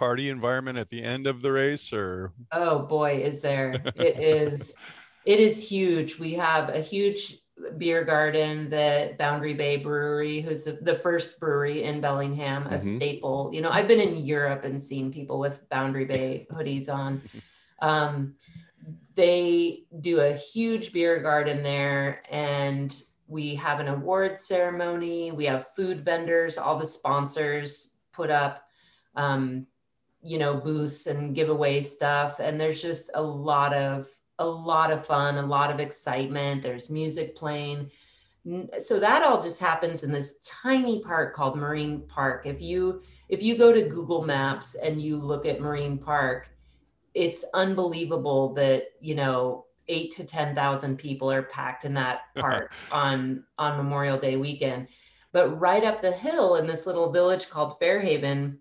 party 0.00 0.30
environment 0.30 0.78
at 0.78 0.88
the 0.88 1.02
end 1.02 1.26
of 1.26 1.42
the 1.42 1.52
race 1.52 1.92
or? 1.92 2.32
Oh 2.52 2.78
boy 2.78 3.20
is 3.22 3.42
there. 3.42 3.84
It 3.96 4.18
is 4.18 4.76
it 5.26 5.38
is 5.38 5.68
huge. 5.68 6.18
We 6.18 6.32
have 6.34 6.70
a 6.70 6.80
huge 6.80 7.38
beer 7.76 8.02
garden 8.04 8.70
that 8.70 9.18
boundary 9.18 9.52
bay 9.52 9.76
brewery 9.76 10.40
who's 10.40 10.64
the 10.64 10.98
first 11.02 11.38
brewery 11.38 11.82
in 11.82 12.00
bellingham 12.00 12.62
a 12.66 12.70
mm-hmm. 12.70 12.96
staple. 12.96 13.50
You 13.52 13.60
know 13.60 13.70
i've 13.70 13.86
been 13.86 14.00
in 14.00 14.24
europe 14.24 14.64
and 14.64 14.80
seen 14.80 15.12
people 15.12 15.38
with 15.38 15.68
boundary 15.68 16.06
bay 16.06 16.46
hoodies 16.50 16.88
on. 16.88 17.20
Um, 17.82 18.36
they 19.14 19.84
do 20.00 20.20
a 20.20 20.32
huge 20.32 20.92
beer 20.94 21.20
garden 21.20 21.62
there 21.62 22.22
and 22.30 22.90
we 23.28 23.54
have 23.56 23.80
an 23.80 23.88
award 23.88 24.38
ceremony. 24.38 25.30
We 25.30 25.44
have 25.44 25.74
food 25.76 26.00
vendors. 26.00 26.56
All 26.56 26.78
the 26.78 26.86
sponsors 26.86 27.96
put 28.12 28.30
up 28.30 28.64
um, 29.14 29.66
you 30.22 30.38
know 30.38 30.54
booths 30.54 31.06
and 31.06 31.34
giveaway 31.34 31.80
stuff 31.80 32.40
and 32.40 32.60
there's 32.60 32.82
just 32.82 33.10
a 33.14 33.22
lot 33.22 33.72
of 33.72 34.08
a 34.38 34.46
lot 34.46 34.90
of 34.90 35.06
fun 35.06 35.36
a 35.36 35.42
lot 35.42 35.70
of 35.70 35.80
excitement. 35.80 36.62
There's 36.62 36.90
music 36.90 37.36
playing. 37.36 37.90
So 38.80 38.98
that 38.98 39.22
all 39.22 39.42
just 39.42 39.60
happens 39.60 40.02
in 40.02 40.10
this 40.10 40.38
tiny 40.62 41.00
park 41.00 41.34
called 41.34 41.58
marine 41.58 42.02
park. 42.08 42.46
If 42.46 42.60
you 42.62 43.02
if 43.28 43.42
you 43.42 43.56
go 43.56 43.72
to 43.72 43.88
google 43.88 44.24
maps 44.24 44.74
and 44.74 45.00
you 45.00 45.16
look 45.16 45.44
at 45.46 45.60
marine 45.60 45.98
park 45.98 46.50
it's 47.14 47.44
unbelievable 47.54 48.54
that 48.54 48.84
you 49.00 49.14
know 49.14 49.66
eight 49.88 50.10
to 50.12 50.24
ten 50.24 50.54
thousand 50.54 50.96
people 50.96 51.30
are 51.30 51.42
packed 51.42 51.84
in 51.84 51.94
that 51.94 52.20
park 52.36 52.72
on 52.90 53.44
on 53.58 53.76
memorial 53.76 54.18
day 54.18 54.36
weekend. 54.36 54.88
But 55.32 55.60
right 55.60 55.84
up 55.84 56.00
the 56.00 56.12
hill 56.12 56.56
in 56.56 56.66
this 56.66 56.86
little 56.86 57.12
village 57.12 57.48
called 57.50 57.78
fairhaven 57.78 58.58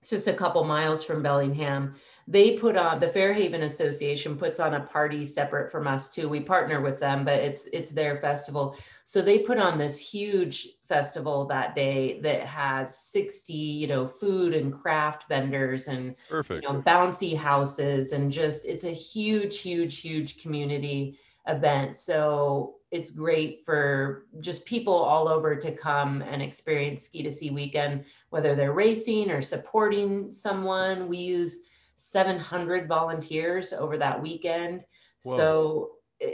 it's 0.00 0.10
just 0.10 0.28
a 0.28 0.32
couple 0.32 0.62
miles 0.62 1.02
from 1.02 1.24
Bellingham. 1.24 1.94
They 2.28 2.56
put 2.56 2.76
on 2.76 3.00
the 3.00 3.08
Fairhaven 3.08 3.62
Association 3.62 4.36
puts 4.36 4.60
on 4.60 4.74
a 4.74 4.80
party 4.80 5.26
separate 5.26 5.72
from 5.72 5.88
us 5.88 6.08
too. 6.08 6.28
We 6.28 6.40
partner 6.40 6.80
with 6.80 7.00
them, 7.00 7.24
but 7.24 7.40
it's 7.40 7.66
it's 7.72 7.90
their 7.90 8.20
festival. 8.20 8.76
So 9.02 9.20
they 9.20 9.40
put 9.40 9.58
on 9.58 9.76
this 9.76 9.98
huge 9.98 10.68
festival 10.86 11.46
that 11.46 11.74
day 11.74 12.20
that 12.20 12.42
has 12.42 12.96
60, 12.96 13.52
you 13.52 13.88
know, 13.88 14.06
food 14.06 14.54
and 14.54 14.72
craft 14.72 15.28
vendors 15.28 15.88
and 15.88 16.14
Perfect. 16.28 16.62
you 16.62 16.72
know 16.72 16.80
bouncy 16.80 17.36
houses 17.36 18.12
and 18.12 18.30
just 18.30 18.66
it's 18.66 18.84
a 18.84 18.90
huge, 18.90 19.60
huge, 19.60 20.00
huge 20.00 20.40
community 20.40 21.18
event. 21.48 21.96
So 21.96 22.77
it's 22.90 23.10
great 23.10 23.64
for 23.64 24.26
just 24.40 24.66
people 24.66 24.94
all 24.94 25.28
over 25.28 25.54
to 25.54 25.72
come 25.72 26.22
and 26.22 26.40
experience 26.40 27.02
ski 27.02 27.22
to 27.22 27.30
sea 27.30 27.50
weekend, 27.50 28.04
whether 28.30 28.54
they're 28.54 28.72
racing 28.72 29.30
or 29.30 29.42
supporting 29.42 30.32
someone. 30.32 31.06
We 31.06 31.18
use 31.18 31.68
700 31.96 32.88
volunteers 32.88 33.72
over 33.72 33.98
that 33.98 34.22
weekend. 34.22 34.84
Whoa. 35.24 35.36
So 35.36 35.90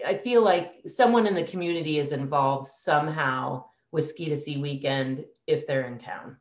I 0.06 0.14
feel 0.16 0.44
like 0.44 0.74
someone 0.86 1.26
in 1.26 1.34
the 1.34 1.42
community 1.42 1.98
is 1.98 2.12
involved 2.12 2.66
somehow 2.66 3.64
with 3.90 4.06
ski 4.06 4.28
to 4.28 4.36
sea 4.36 4.58
weekend 4.58 5.24
if 5.46 5.66
they're 5.66 5.86
in 5.86 5.98
town. 5.98 6.36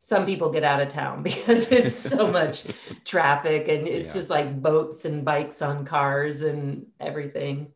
Some 0.00 0.26
people 0.26 0.50
get 0.50 0.64
out 0.64 0.80
of 0.80 0.88
town 0.88 1.22
because 1.24 1.70
it's 1.70 1.96
so 1.96 2.30
much 2.30 2.64
traffic 3.04 3.68
and 3.68 3.86
it's 3.86 4.14
yeah. 4.14 4.20
just 4.20 4.30
like 4.30 4.62
boats 4.62 5.04
and 5.04 5.24
bikes 5.24 5.60
on 5.60 5.84
cars 5.84 6.42
and 6.42 6.86
everything. 7.00 7.73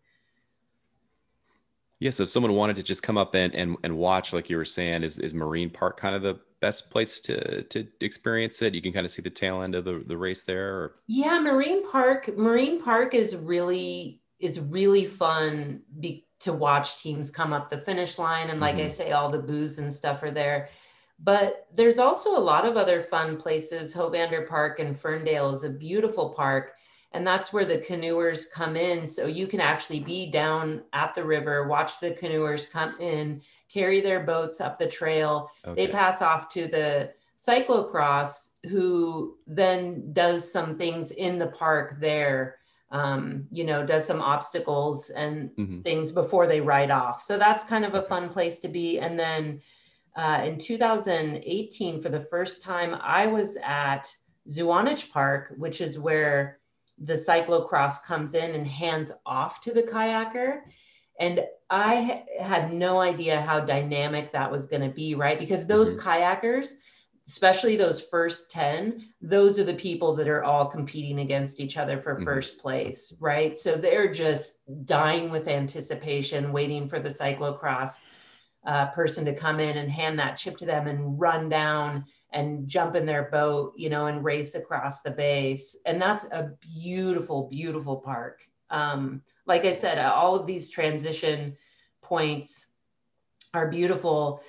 Yeah, 2.00 2.10
so 2.10 2.22
if 2.22 2.28
someone 2.28 2.52
wanted 2.52 2.76
to 2.76 2.82
just 2.82 3.02
come 3.02 3.18
up 3.18 3.34
and, 3.34 3.54
and, 3.54 3.76
and 3.82 3.96
watch, 3.96 4.32
like 4.32 4.48
you 4.48 4.56
were 4.56 4.64
saying, 4.64 5.02
is, 5.02 5.18
is 5.18 5.34
Marine 5.34 5.70
Park 5.70 5.98
kind 5.98 6.14
of 6.14 6.22
the 6.22 6.38
best 6.60 6.90
place 6.90 7.20
to 7.20 7.62
to 7.64 7.86
experience 8.00 8.62
it? 8.62 8.74
You 8.74 8.82
can 8.82 8.92
kind 8.92 9.04
of 9.04 9.10
see 9.10 9.22
the 9.22 9.30
tail 9.30 9.62
end 9.62 9.74
of 9.74 9.84
the, 9.84 10.02
the 10.06 10.16
race 10.16 10.44
there. 10.44 10.74
Or... 10.74 10.94
Yeah, 11.06 11.40
Marine 11.40 11.88
Park. 11.90 12.36
Marine 12.36 12.80
Park 12.80 13.14
is 13.14 13.36
really 13.36 14.20
is 14.38 14.60
really 14.60 15.04
fun 15.04 15.82
be, 15.98 16.26
to 16.40 16.52
watch 16.52 17.02
teams 17.02 17.30
come 17.30 17.52
up 17.52 17.68
the 17.68 17.78
finish 17.78 18.18
line, 18.18 18.50
and 18.50 18.60
like 18.60 18.76
mm-hmm. 18.76 18.84
I 18.84 18.88
say, 18.88 19.12
all 19.12 19.30
the 19.30 19.42
booze 19.42 19.78
and 19.78 19.92
stuff 19.92 20.22
are 20.22 20.30
there. 20.30 20.68
But 21.18 21.66
there's 21.74 21.98
also 21.98 22.36
a 22.36 22.38
lot 22.38 22.64
of 22.64 22.76
other 22.76 23.00
fun 23.00 23.36
places. 23.36 23.92
Hovander 23.92 24.46
Park 24.46 24.78
and 24.78 24.98
Ferndale 24.98 25.50
is 25.50 25.64
a 25.64 25.70
beautiful 25.70 26.30
park 26.30 26.74
and 27.12 27.26
that's 27.26 27.52
where 27.52 27.64
the 27.64 27.78
canoers 27.78 28.50
come 28.50 28.76
in. 28.76 29.06
So 29.06 29.26
you 29.26 29.46
can 29.46 29.60
actually 29.60 30.00
be 30.00 30.30
down 30.30 30.82
at 30.92 31.14
the 31.14 31.24
river 31.24 31.66
watch 31.66 32.00
the 32.00 32.10
canoers 32.10 32.70
come 32.70 32.94
in 33.00 33.40
carry 33.72 34.00
their 34.00 34.20
boats 34.20 34.60
up 34.60 34.78
the 34.78 34.86
trail. 34.86 35.50
Okay. 35.66 35.86
they 35.86 35.92
pass 35.92 36.22
off 36.22 36.48
to 36.50 36.66
the 36.66 37.12
cyclocross 37.36 38.54
who 38.68 39.36
then 39.46 40.12
does 40.12 40.50
some 40.50 40.76
things 40.76 41.12
in 41.12 41.38
the 41.38 41.46
park 41.46 41.96
there 42.00 42.56
um, 42.90 43.46
you 43.50 43.64
know 43.64 43.84
does 43.84 44.06
some 44.06 44.20
obstacles 44.20 45.10
and 45.10 45.50
mm-hmm. 45.50 45.80
things 45.82 46.10
before 46.10 46.46
they 46.46 46.60
ride 46.60 46.90
off. 46.90 47.20
So 47.20 47.38
that's 47.38 47.64
kind 47.64 47.84
of 47.84 47.94
a 47.94 48.02
fun 48.02 48.28
place 48.28 48.60
to 48.60 48.68
be. 48.68 48.98
And 48.98 49.18
then 49.18 49.60
uh, 50.16 50.42
in 50.44 50.58
2018 50.58 52.00
for 52.00 52.08
the 52.08 52.20
first 52.20 52.62
time 52.62 52.98
i 53.02 53.26
was 53.26 53.56
at 53.62 54.12
Zuanich 54.48 55.10
Park, 55.10 55.52
which 55.56 55.80
is 55.80 55.98
where 55.98 56.57
the 57.00 57.14
cyclocross 57.14 58.04
comes 58.04 58.34
in 58.34 58.54
and 58.54 58.66
hands 58.66 59.12
off 59.26 59.60
to 59.62 59.72
the 59.72 59.82
kayaker. 59.82 60.60
And 61.20 61.44
I 61.70 62.24
had 62.40 62.72
no 62.72 63.00
idea 63.00 63.40
how 63.40 63.60
dynamic 63.60 64.32
that 64.32 64.50
was 64.50 64.66
going 64.66 64.82
to 64.82 64.94
be, 64.94 65.14
right? 65.14 65.38
Because 65.38 65.66
those 65.66 65.94
mm-hmm. 65.94 66.08
kayakers, 66.08 66.74
especially 67.26 67.76
those 67.76 68.00
first 68.00 68.50
10, 68.50 69.04
those 69.20 69.58
are 69.58 69.64
the 69.64 69.74
people 69.74 70.14
that 70.14 70.28
are 70.28 70.44
all 70.44 70.66
competing 70.66 71.20
against 71.20 71.60
each 71.60 71.76
other 71.76 72.00
for 72.00 72.14
mm-hmm. 72.14 72.24
first 72.24 72.58
place, 72.58 73.14
right? 73.20 73.58
So 73.58 73.74
they're 73.74 74.12
just 74.12 74.60
dying 74.86 75.30
with 75.30 75.48
anticipation, 75.48 76.52
waiting 76.52 76.88
for 76.88 76.98
the 76.98 77.10
cyclocross 77.10 78.06
uh, 78.66 78.86
person 78.86 79.24
to 79.24 79.34
come 79.34 79.60
in 79.60 79.78
and 79.78 79.90
hand 79.90 80.18
that 80.18 80.36
chip 80.36 80.56
to 80.58 80.66
them 80.66 80.86
and 80.86 81.18
run 81.18 81.48
down 81.48 82.04
and 82.32 82.68
jump 82.68 82.94
in 82.94 83.06
their 83.06 83.24
boat, 83.30 83.72
you 83.76 83.88
know, 83.88 84.06
and 84.06 84.24
race 84.24 84.54
across 84.54 85.00
the 85.00 85.10
base. 85.10 85.78
And 85.86 86.00
that's 86.00 86.24
a 86.26 86.52
beautiful, 86.60 87.48
beautiful 87.50 87.96
park. 87.96 88.44
Um, 88.70 89.22
like 89.46 89.64
I 89.64 89.72
said, 89.72 89.98
all 89.98 90.34
of 90.34 90.46
these 90.46 90.68
transition 90.68 91.54
points 92.02 92.66
are 93.54 93.68
beautiful. 93.68 94.42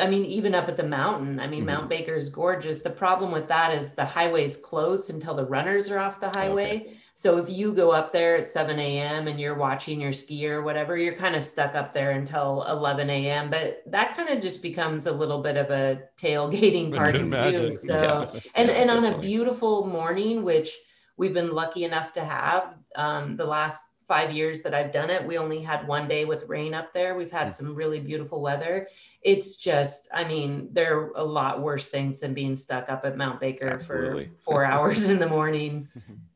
I 0.00 0.08
mean, 0.08 0.24
even 0.24 0.54
up 0.54 0.68
at 0.68 0.76
the 0.76 0.86
mountain, 0.86 1.38
I 1.38 1.46
mean, 1.46 1.60
mm-hmm. 1.60 1.66
Mount 1.66 1.90
Baker 1.90 2.14
is 2.14 2.28
gorgeous. 2.28 2.80
The 2.80 2.90
problem 2.90 3.30
with 3.30 3.46
that 3.48 3.72
is 3.72 3.92
the 3.92 4.04
highway 4.04 4.44
is 4.44 4.56
closed 4.56 5.10
until 5.10 5.34
the 5.34 5.46
runners 5.46 5.90
are 5.90 5.98
off 5.98 6.20
the 6.20 6.30
highway. 6.30 6.76
Okay. 6.76 6.96
So 7.16 7.38
if 7.38 7.48
you 7.48 7.72
go 7.72 7.92
up 7.92 8.12
there 8.12 8.36
at 8.36 8.44
7 8.44 8.76
a.m. 8.76 9.28
and 9.28 9.38
you're 9.38 9.56
watching 9.56 10.00
your 10.00 10.12
ski 10.12 10.48
or 10.48 10.62
whatever, 10.62 10.96
you're 10.96 11.14
kind 11.14 11.36
of 11.36 11.44
stuck 11.44 11.76
up 11.76 11.94
there 11.94 12.10
until 12.10 12.64
11 12.68 13.08
a.m. 13.08 13.50
But 13.50 13.84
that 13.86 14.16
kind 14.16 14.28
of 14.30 14.40
just 14.40 14.62
becomes 14.62 15.06
a 15.06 15.12
little 15.12 15.40
bit 15.40 15.56
of 15.56 15.70
a 15.70 16.02
tailgating 16.16 16.92
party 16.96 17.20
too. 17.20 17.76
So 17.76 18.30
yeah. 18.32 18.40
and 18.56 18.68
and 18.68 18.90
on 18.90 19.04
a 19.04 19.18
beautiful 19.18 19.86
morning, 19.86 20.42
which 20.42 20.76
we've 21.16 21.32
been 21.32 21.52
lucky 21.52 21.84
enough 21.84 22.12
to 22.14 22.24
have 22.24 22.74
um, 22.96 23.36
the 23.36 23.46
last 23.46 23.90
five 24.08 24.32
years 24.32 24.62
that 24.62 24.74
I've 24.74 24.92
done 24.92 25.08
it, 25.08 25.24
we 25.24 25.38
only 25.38 25.62
had 25.62 25.86
one 25.86 26.08
day 26.08 26.24
with 26.24 26.48
rain 26.48 26.74
up 26.74 26.92
there. 26.92 27.14
We've 27.14 27.30
had 27.30 27.44
hmm. 27.44 27.50
some 27.50 27.74
really 27.76 28.00
beautiful 28.00 28.40
weather. 28.40 28.88
It's 29.22 29.56
just, 29.56 30.08
I 30.12 30.24
mean, 30.24 30.68
there 30.72 30.98
are 30.98 31.12
a 31.14 31.24
lot 31.24 31.62
worse 31.62 31.88
things 31.88 32.20
than 32.20 32.34
being 32.34 32.56
stuck 32.56 32.90
up 32.90 33.04
at 33.04 33.16
Mount 33.16 33.40
Baker 33.40 33.68
Absolutely. 33.68 34.26
for 34.26 34.42
four 34.42 34.64
hours 34.70 35.08
in 35.08 35.18
the 35.18 35.28
morning. 35.28 35.88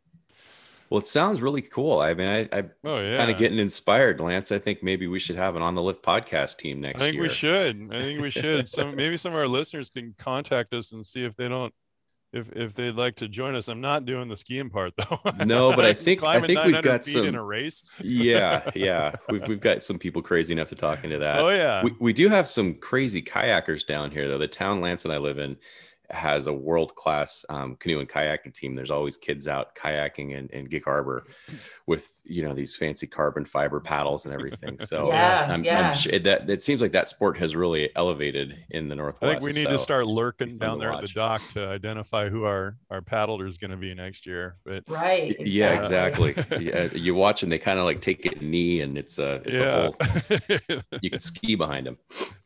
Well, 0.91 1.01
it 1.01 1.07
sounds 1.07 1.43
really 1.43 1.63
cool. 1.63 2.01
I 2.01 2.15
mean, 2.15 2.29
I, 2.29 2.49
I 2.53 2.65
oh, 2.85 3.01
yeah. 3.01 3.17
kind 3.17 3.31
of 3.31 3.37
getting 3.37 3.59
inspired, 3.59 4.21
Lance. 4.21 4.51
I 4.51 4.59
think 4.59 4.83
maybe 4.83 5.07
we 5.07 5.19
should 5.19 5.37
have 5.37 5.55
an 5.57 5.63
on 5.63 5.75
the 5.75 5.83
lift 5.83 6.03
podcast 6.03 6.59
team 6.59 6.81
next. 6.81 7.03
I 7.03 7.07
think 7.07 7.15
year. 7.15 7.23
we 7.23 7.29
should. 7.29 7.89
I 7.93 8.03
think 8.03 8.21
we 8.21 8.31
should. 8.31 8.69
some 8.69 8.97
maybe 8.97 9.17
some 9.17 9.33
of 9.33 9.39
our 9.39 9.49
listeners 9.49 9.91
can 9.91 10.15
contact 10.19 10.73
us 10.73 10.93
and 10.93 11.05
see 11.05 11.25
if 11.25 11.37
they 11.37 11.49
don't 11.49 11.73
if 12.33 12.51
if 12.53 12.75
they'd 12.75 12.95
like 12.95 13.17
to 13.17 13.29
join 13.29 13.55
us. 13.55 13.69
I'm 13.69 13.81
not 13.81 14.05
doing 14.05 14.29
the 14.29 14.37
skiing 14.37 14.71
part 14.71 14.93
though. 14.97 15.19
No, 15.45 15.75
but 15.75 15.85
I 15.85 15.93
think 15.95 16.23
I 16.23 16.41
think 16.41 16.63
we've 16.65 16.83
got 16.83 17.05
some 17.05 17.27
in 17.27 17.35
a 17.35 17.43
race. 17.43 17.83
yeah, 18.01 18.71
yeah, 18.75 19.15
we've 19.29 19.47
we've 19.49 19.61
got 19.61 19.83
some 19.83 19.99
people 19.99 20.23
crazy 20.23 20.53
enough 20.53 20.69
to 20.69 20.75
talk 20.75 21.05
into 21.05 21.19
that. 21.19 21.39
Oh 21.39 21.51
yeah, 21.51 21.83
we, 21.83 21.95
we 22.01 22.13
do 22.13 22.29
have 22.29 22.49
some 22.49 22.75
crazy 22.75 23.23
kayakers 23.23 23.87
down 23.87 24.11
here 24.11 24.29
though. 24.29 24.39
The 24.39 24.49
town 24.49 24.81
Lance 24.81 25.05
and 25.05 25.15
I 25.15 25.19
live 25.19 25.39
in 25.39 25.57
has 26.11 26.47
a 26.47 26.53
world 26.53 26.95
class 26.95 27.45
um, 27.49 27.77
canoe 27.77 28.01
and 28.01 28.09
kayaking 28.09 28.55
team. 28.55 28.75
There's 28.75 28.91
always 28.91 29.17
kids 29.17 29.47
out 29.47 29.75
kayaking 29.75 30.33
in, 30.33 30.49
in 30.49 30.65
Gig 30.65 30.85
Harbor 30.85 31.25
with 31.87 32.21
you 32.25 32.43
know 32.43 32.55
these 32.55 32.77
fancy 32.77 33.07
carbon 33.07 33.45
fiber 33.45 33.81
paddles 33.81 34.25
and 34.25 34.35
everything. 34.35 34.79
So 34.79 35.09
yeah, 35.09 35.49
I'm, 35.51 35.65
yeah. 35.65 35.89
I'm 35.89 35.95
sure 35.95 36.19
that 36.19 36.49
it 36.49 36.63
seems 36.63 36.81
like 36.81 36.93
that 36.93 37.09
sport 37.09 37.39
has 37.39 37.55
really 37.55 37.91
elevated 37.97 38.57
in 38.71 38.89
the 38.89 38.95
northwest. 38.95 39.37
I 39.37 39.41
think 39.41 39.43
we 39.43 39.59
need 39.59 39.67
so 39.67 39.73
to 39.73 39.79
start 39.79 40.07
lurking 40.07 40.59
down 40.59 40.79
there 40.79 40.93
at 40.93 41.01
the 41.01 41.09
dock 41.09 41.43
to 41.55 41.67
identify 41.69 42.29
who 42.29 42.45
our 42.45 42.77
our 42.91 43.03
paddler 43.03 43.47
is 43.47 43.59
going 43.59 43.71
to 43.71 43.77
be 43.77 43.95
next 43.95 44.27
year. 44.27 44.57
But 44.65 44.85
right, 44.89 45.31
exactly. 45.31 45.51
yeah, 45.51 45.79
exactly. 45.79 46.35
yeah, 46.61 46.89
you 46.93 47.15
watch 47.15 47.41
them; 47.41 47.51
they 47.51 47.59
kind 47.59 47.79
of 47.79 47.85
like 47.85 48.01
take 48.01 48.25
it 48.25 48.41
knee, 48.41 48.81
and 48.81 48.97
it's 48.97 49.19
a 49.19 49.43
it's 49.45 49.61
yeah. 49.61 49.91
a 49.99 50.71
whole. 50.71 50.81
you 51.03 51.11
can 51.11 51.21
ski 51.21 51.55
behind 51.55 51.87
them. 51.87 51.99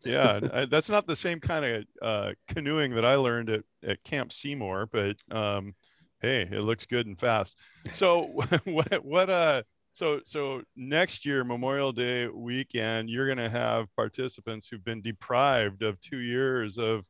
yeah, 0.05 0.41
I, 0.53 0.65
that's 0.65 0.89
not 0.89 1.07
the 1.07 1.17
same 1.17 1.41
kind 1.41 1.65
of 1.65 1.85
uh, 2.01 2.33
canoeing 2.49 2.95
that 2.95 3.05
I 3.05 3.17
learned 3.17 3.51
at 3.53 3.65
at 3.85 4.03
Camp 4.05 4.33
Seymour, 4.33 4.89
but 4.93 5.17
um, 5.31 5.75
hey, 6.21 6.49
it 6.51 6.63
looks 6.63 6.87
good 6.87 7.07
and 7.07 7.19
fast. 7.19 7.57
So 7.93 8.23
what 8.65 9.05
what 9.05 9.31
uh 9.31 9.63
so 9.93 10.21
so 10.25 10.63
next 10.75 11.27
year 11.27 11.45
Memorial 11.45 11.93
Day 11.93 12.27
weekend, 12.27 13.11
you're 13.11 13.27
going 13.27 13.39
to 13.39 13.51
have 13.51 13.95
participants 13.95 14.67
who've 14.67 14.85
been 14.85 15.03
deprived 15.03 15.83
of 15.83 16.01
two 16.01 16.19
years 16.19 16.79
of 16.79 17.05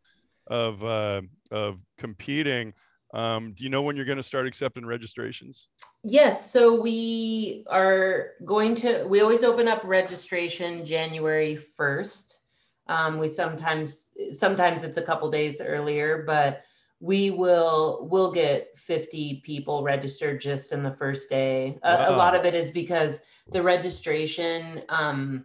of 0.49 0.83
uh, 0.85 1.23
of 1.51 1.79
competing. 1.97 2.75
Um, 3.15 3.53
do 3.53 3.63
you 3.65 3.71
know 3.71 3.83
when 3.83 3.95
you're 3.95 4.05
going 4.07 4.17
to 4.17 4.23
start 4.23 4.47
accepting 4.47 4.87
registrations? 4.87 5.69
Yes. 6.03 6.51
So 6.51 6.81
we 6.81 7.65
are 7.71 8.31
going 8.45 8.75
to. 8.77 9.05
We 9.07 9.21
always 9.21 9.45
open 9.45 9.69
up 9.69 9.83
registration 9.85 10.85
January 10.85 11.55
first. 11.55 12.41
Um, 12.89 13.19
we 13.19 13.29
sometimes 13.29 14.15
sometimes 14.33 14.83
it's 14.83 14.97
a 14.97 15.03
couple 15.03 15.31
days 15.31 15.61
earlier, 15.61 16.25
but 16.27 16.65
we 17.03 17.31
will 17.31 18.07
will 18.11 18.31
get 18.31 18.79
50 18.79 19.43
people 19.45 19.83
registered 19.83 20.41
just 20.41 20.73
in 20.73 20.85
the 20.85 20.95
first 20.95 21.29
day 21.29 21.79
wow. 21.83 22.07
a, 22.09 22.15
a, 22.15 22.17
lot 22.17 22.37
of 22.37 22.45
it 22.47 22.55
is 22.55 22.71
because 22.71 23.23
the 23.51 23.61
registration 23.61 24.83
um, 24.89 25.45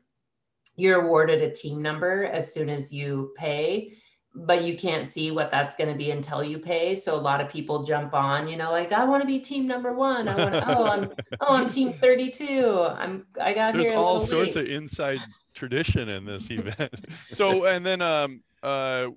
you're 0.75 1.01
awarded 1.01 1.41
a 1.41 1.51
team 1.51 1.81
number 1.81 2.25
as 2.25 2.53
soon 2.53 2.69
as 2.69 2.93
you 2.93 3.33
pay 3.35 3.97
but 4.35 4.63
you 4.63 4.77
can't 4.77 5.07
see 5.07 5.31
what 5.31 5.49
that's 5.49 5.75
going 5.75 5.89
to 5.89 5.97
be 5.97 6.11
until 6.11 6.43
you 6.43 6.59
pay 6.59 6.95
so 6.95 7.15
a 7.15 7.17
lot 7.17 7.41
of 7.41 7.49
people 7.49 7.81
jump 7.81 8.13
on 8.13 8.47
you 8.47 8.55
know 8.55 8.69
like 8.69 8.91
i 8.91 9.03
want 9.03 9.21
to 9.21 9.27
be 9.27 9.39
team 9.39 9.65
number 9.65 9.93
one 9.93 10.27
i 10.27 10.35
want 10.35 10.53
to 10.53 10.77
oh 10.77 10.83
i'm 10.85 11.09
oh 11.41 11.55
i'm 11.55 11.67
team 11.67 11.91
32 11.91 12.81
i'm 12.81 13.25
i 13.41 13.51
got 13.51 13.73
there's 13.73 13.87
here 13.87 13.97
all 13.97 14.19
sorts 14.19 14.55
late. 14.55 14.65
of 14.65 14.71
inside 14.71 15.19
tradition 15.57 16.07
in 16.09 16.25
this 16.25 16.47
event 16.51 16.93
so 17.27 17.65
and 17.65 17.85
then 17.85 18.01
um 18.01 18.41
uh 18.63 19.07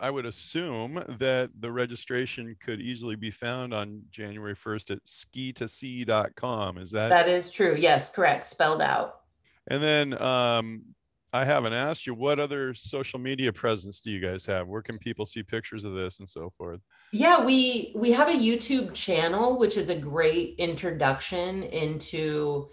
I 0.00 0.10
would 0.10 0.26
assume 0.26 1.02
that 1.18 1.50
the 1.60 1.72
registration 1.72 2.56
could 2.64 2.80
easily 2.80 3.16
be 3.16 3.30
found 3.30 3.74
on 3.74 4.02
January 4.10 4.54
1st 4.54 4.92
at 4.92 5.04
ski2sea.com. 5.04 6.78
Is 6.78 6.90
that? 6.92 7.08
That 7.08 7.28
is 7.28 7.50
true. 7.50 7.76
Yes, 7.76 8.08
correct. 8.08 8.44
Spelled 8.44 8.80
out. 8.80 9.22
And 9.68 9.82
then 9.82 10.20
um, 10.22 10.82
I 11.32 11.44
haven't 11.44 11.72
asked 11.72 12.06
you 12.06 12.14
what 12.14 12.38
other 12.38 12.72
social 12.74 13.18
media 13.18 13.52
presence 13.52 14.00
do 14.00 14.10
you 14.10 14.20
guys 14.20 14.46
have? 14.46 14.66
Where 14.66 14.82
can 14.82 14.98
people 14.98 15.26
see 15.26 15.42
pictures 15.42 15.84
of 15.84 15.94
this 15.94 16.20
and 16.20 16.28
so 16.28 16.50
forth? 16.56 16.80
Yeah, 17.12 17.44
we 17.44 17.92
we 17.94 18.12
have 18.12 18.28
a 18.28 18.32
YouTube 18.32 18.94
channel, 18.94 19.58
which 19.58 19.76
is 19.76 19.88
a 19.88 19.96
great 19.96 20.54
introduction 20.58 21.64
into 21.64 22.68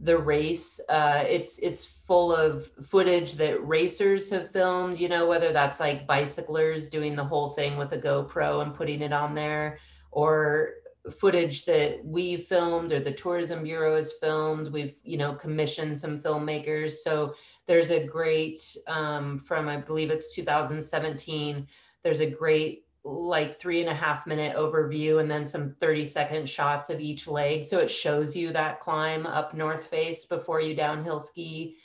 the 0.00 0.16
race. 0.16 0.80
Uh, 0.88 1.24
it's 1.26 1.58
it's 1.58 1.84
full 1.84 2.32
of 2.32 2.66
footage 2.84 3.34
that 3.34 3.66
racers 3.66 4.30
have 4.30 4.50
filmed. 4.50 4.98
You 4.98 5.08
know, 5.08 5.26
whether 5.26 5.52
that's 5.52 5.80
like 5.80 6.06
bicyclers 6.06 6.88
doing 6.88 7.16
the 7.16 7.24
whole 7.24 7.48
thing 7.48 7.76
with 7.76 7.92
a 7.92 7.98
GoPro 7.98 8.62
and 8.62 8.74
putting 8.74 9.02
it 9.02 9.12
on 9.12 9.34
there, 9.34 9.78
or 10.10 10.74
footage 11.10 11.64
that 11.64 12.04
we 12.04 12.36
filmed 12.36 12.92
or 12.92 13.00
the 13.00 13.12
tourism 13.12 13.62
bureau 13.62 13.96
has 13.96 14.14
filmed 14.20 14.70
we've 14.72 14.96
you 15.04 15.16
know 15.16 15.32
commissioned 15.34 15.96
some 15.96 16.18
filmmakers 16.18 16.92
so 16.92 17.34
there's 17.66 17.90
a 17.90 18.06
great 18.06 18.60
um, 18.86 19.38
from 19.38 19.68
i 19.68 19.76
believe 19.76 20.10
it's 20.10 20.34
2017 20.34 21.66
there's 22.02 22.20
a 22.20 22.30
great 22.30 22.84
like 23.08 23.52
three 23.52 23.80
and 23.80 23.88
a 23.88 23.94
half 23.94 24.26
minute 24.26 24.56
overview 24.56 25.20
and 25.20 25.30
then 25.30 25.44
some 25.46 25.70
30 25.70 26.04
second 26.04 26.48
shots 26.48 26.90
of 26.90 27.00
each 27.00 27.26
leg. 27.26 27.64
So 27.64 27.78
it 27.78 27.90
shows 27.90 28.36
you 28.36 28.52
that 28.52 28.80
climb 28.80 29.26
up 29.26 29.54
North 29.54 29.86
Face 29.86 30.26
before 30.26 30.60
you 30.60 30.74
downhill 30.74 31.20
ski. 31.20 31.76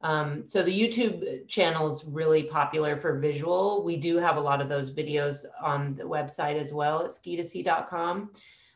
Um, 0.00 0.46
so 0.46 0.62
the 0.62 0.72
YouTube 0.72 1.48
channel 1.48 1.88
is 1.88 2.04
really 2.04 2.44
popular 2.44 2.96
for 2.96 3.18
visual. 3.18 3.82
We 3.82 3.96
do 3.96 4.16
have 4.16 4.36
a 4.36 4.40
lot 4.40 4.60
of 4.60 4.68
those 4.68 4.94
videos 4.94 5.44
on 5.60 5.96
the 5.96 6.04
website 6.04 6.54
as 6.54 6.72
well 6.72 7.04
at 7.04 7.10
ski2sea.com. 7.10 8.30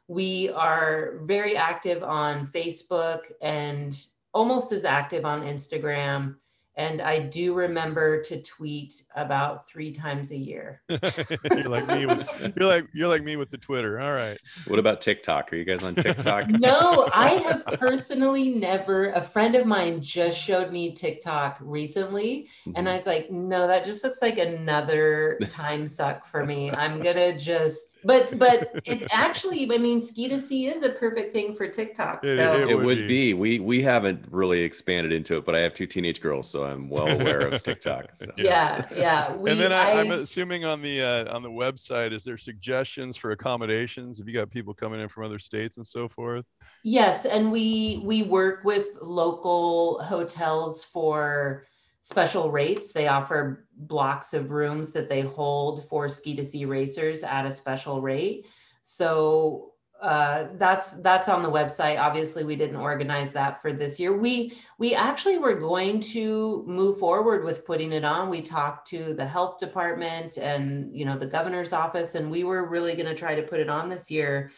We 0.08 0.50
are 0.50 1.20
very 1.22 1.56
active 1.56 2.02
on 2.02 2.48
Facebook 2.48 3.30
and 3.40 3.96
almost 4.34 4.72
as 4.72 4.84
active 4.84 5.24
on 5.24 5.42
Instagram 5.42 6.36
and 6.76 7.02
I 7.02 7.18
do 7.18 7.52
remember 7.54 8.22
to 8.22 8.40
tweet 8.42 9.02
about 9.14 9.66
three 9.66 9.92
times 9.92 10.30
a 10.30 10.36
year. 10.36 10.80
you're 10.88 11.68
like 11.68 11.86
me. 11.86 12.06
With, 12.06 12.28
you're 12.56 12.68
like 12.68 12.86
you're 12.94 13.08
like 13.08 13.22
me 13.22 13.36
with 13.36 13.50
the 13.50 13.58
Twitter. 13.58 14.00
All 14.00 14.12
right. 14.12 14.38
What 14.66 14.78
about 14.78 15.02
TikTok? 15.02 15.52
Are 15.52 15.56
you 15.56 15.64
guys 15.64 15.82
on 15.82 15.94
TikTok? 15.94 16.48
no, 16.48 17.10
I 17.12 17.30
have 17.30 17.64
personally 17.78 18.48
never. 18.48 19.10
A 19.10 19.20
friend 19.20 19.54
of 19.54 19.66
mine 19.66 20.00
just 20.00 20.40
showed 20.40 20.72
me 20.72 20.92
TikTok 20.94 21.58
recently, 21.60 22.48
mm-hmm. 22.62 22.72
and 22.76 22.88
I 22.88 22.94
was 22.94 23.06
like, 23.06 23.30
no, 23.30 23.66
that 23.66 23.84
just 23.84 24.02
looks 24.02 24.22
like 24.22 24.38
another 24.38 25.38
time 25.48 25.86
suck 25.86 26.24
for 26.24 26.44
me. 26.44 26.70
I'm 26.70 27.02
gonna 27.02 27.38
just. 27.38 27.98
But 28.04 28.38
but 28.38 28.70
it 28.86 29.06
actually, 29.10 29.70
I 29.70 29.78
mean, 29.78 30.00
ski 30.00 30.28
to 30.28 30.40
sea 30.40 30.66
is 30.66 30.82
a 30.82 30.90
perfect 30.90 31.34
thing 31.34 31.54
for 31.54 31.68
TikTok. 31.68 32.24
It, 32.24 32.36
so 32.36 32.54
it, 32.54 32.70
it 32.70 32.74
would 32.76 32.96
be. 32.98 33.08
be. 33.08 33.34
We 33.34 33.58
we 33.58 33.82
haven't 33.82 34.24
really 34.30 34.62
expanded 34.62 35.12
into 35.12 35.36
it, 35.36 35.44
but 35.44 35.54
I 35.54 35.60
have 35.60 35.74
two 35.74 35.86
teenage 35.86 36.20
girls, 36.22 36.48
so 36.48 36.61
I'm 36.64 36.88
well 36.88 37.08
aware 37.08 37.40
of 37.40 37.62
TikTok. 37.62 38.14
So. 38.14 38.26
Yeah, 38.36 38.86
yeah. 38.94 39.34
We, 39.34 39.50
and 39.50 39.60
then 39.60 39.72
I, 39.72 39.90
am 39.90 40.10
assuming 40.10 40.64
on 40.64 40.82
the 40.82 41.00
uh, 41.00 41.34
on 41.34 41.42
the 41.42 41.50
website, 41.50 42.12
is 42.12 42.24
there 42.24 42.36
suggestions 42.36 43.16
for 43.16 43.32
accommodations? 43.32 44.18
Have 44.18 44.28
you 44.28 44.34
got 44.34 44.50
people 44.50 44.74
coming 44.74 45.00
in 45.00 45.08
from 45.08 45.24
other 45.24 45.38
states 45.38 45.76
and 45.76 45.86
so 45.86 46.08
forth? 46.08 46.46
Yes, 46.84 47.24
and 47.24 47.52
we 47.52 48.02
we 48.04 48.22
work 48.22 48.64
with 48.64 48.86
local 49.00 50.02
hotels 50.02 50.82
for 50.84 51.66
special 52.00 52.50
rates. 52.50 52.92
They 52.92 53.08
offer 53.08 53.66
blocks 53.76 54.34
of 54.34 54.50
rooms 54.50 54.92
that 54.92 55.08
they 55.08 55.22
hold 55.22 55.88
for 55.88 56.06
ski2sea 56.06 56.68
racers 56.68 57.22
at 57.22 57.46
a 57.46 57.52
special 57.52 58.00
rate. 58.00 58.46
So 58.82 59.71
uh, 60.02 60.48
that's 60.54 61.00
that's 61.00 61.28
on 61.28 61.42
the 61.42 61.50
website. 61.50 62.00
Obviously, 62.00 62.42
we 62.42 62.56
didn't 62.56 62.76
organize 62.76 63.32
that 63.32 63.62
for 63.62 63.72
this 63.72 64.00
year. 64.00 64.12
We 64.16 64.52
we 64.78 64.96
actually 64.96 65.38
were 65.38 65.54
going 65.54 66.00
to 66.00 66.64
move 66.66 66.98
forward 66.98 67.44
with 67.44 67.64
putting 67.64 67.92
it 67.92 68.04
on. 68.04 68.28
We 68.28 68.42
talked 68.42 68.88
to 68.88 69.14
the 69.14 69.24
health 69.24 69.60
department 69.60 70.38
and 70.38 70.94
you 70.94 71.04
know 71.04 71.16
the 71.16 71.26
governor's 71.26 71.72
office, 71.72 72.16
and 72.16 72.32
we 72.32 72.42
were 72.42 72.68
really 72.68 72.94
going 72.94 73.06
to 73.06 73.14
try 73.14 73.36
to 73.36 73.42
put 73.42 73.60
it 73.60 73.68
on 73.68 73.88
this 73.88 74.10
year. 74.10 74.50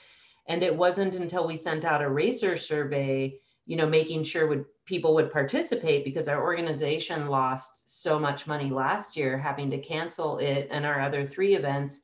And 0.48 0.62
it 0.62 0.74
wasn't 0.74 1.16
until 1.16 1.46
we 1.46 1.57
sent 1.57 1.85
out 1.85 2.02
a 2.02 2.09
racer 2.09 2.57
survey, 2.57 3.38
you 3.66 3.76
know, 3.76 3.87
making 3.87 4.24
sure 4.24 4.46
would 4.46 4.64
people 4.87 5.14
would 5.14 5.30
participate 5.30 6.04
because 6.04 6.26
our 6.26 6.42
organization 6.42 7.28
lost 7.28 8.02
so 8.02 8.18
much 8.18 8.46
money 8.46 8.70
last 8.70 9.14
year 9.14 9.37
having 9.37 9.70
to 9.70 9.78
cancel 9.78 10.38
it 10.38 10.68
and 10.70 10.87
our 10.87 11.00
other 11.00 11.22
three 11.22 11.54
events 11.54 12.02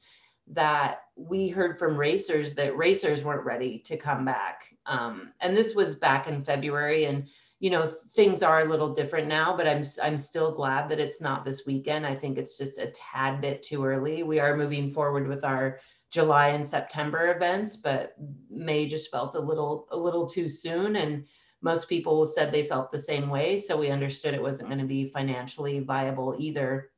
that 0.52 1.02
we 1.16 1.48
heard 1.48 1.78
from 1.78 1.96
racers 1.96 2.54
that 2.54 2.76
racers 2.76 3.24
weren't 3.24 3.44
ready 3.44 3.78
to 3.78 3.96
come 3.96 4.24
back. 4.24 4.64
Um, 4.86 5.32
and 5.40 5.56
this 5.56 5.74
was 5.74 5.96
back 5.96 6.26
in 6.26 6.42
February, 6.42 7.04
and 7.04 7.28
you 7.60 7.70
know 7.70 7.86
things 8.14 8.42
are 8.42 8.60
a 8.60 8.68
little 8.68 8.92
different 8.92 9.28
now. 9.28 9.56
But 9.56 9.68
I'm 9.68 9.82
I'm 10.02 10.18
still 10.18 10.54
glad 10.54 10.88
that 10.88 11.00
it's 11.00 11.20
not 11.20 11.44
this 11.44 11.66
weekend. 11.66 12.06
I 12.06 12.14
think 12.14 12.38
it's 12.38 12.58
just 12.58 12.78
a 12.78 12.92
tad 12.92 13.40
bit 13.40 13.62
too 13.62 13.84
early. 13.84 14.22
We 14.22 14.40
are 14.40 14.56
moving 14.56 14.90
forward 14.90 15.28
with 15.28 15.44
our 15.44 15.78
July 16.10 16.48
and 16.48 16.66
September 16.66 17.32
events, 17.32 17.76
but 17.76 18.14
May 18.50 18.86
just 18.86 19.10
felt 19.10 19.36
a 19.36 19.40
little 19.40 19.86
a 19.90 19.96
little 19.96 20.26
too 20.26 20.48
soon 20.48 20.96
and 20.96 21.26
most 21.62 21.88
people 21.88 22.24
said 22.24 22.50
they 22.50 22.64
felt 22.64 22.90
the 22.90 22.98
same 22.98 23.28
way 23.28 23.60
so 23.60 23.76
we 23.76 23.90
understood 23.90 24.34
it 24.34 24.42
wasn't 24.42 24.68
going 24.68 24.80
to 24.80 24.86
be 24.86 25.10
financially 25.10 25.80
viable 25.80 26.34
either 26.38 26.89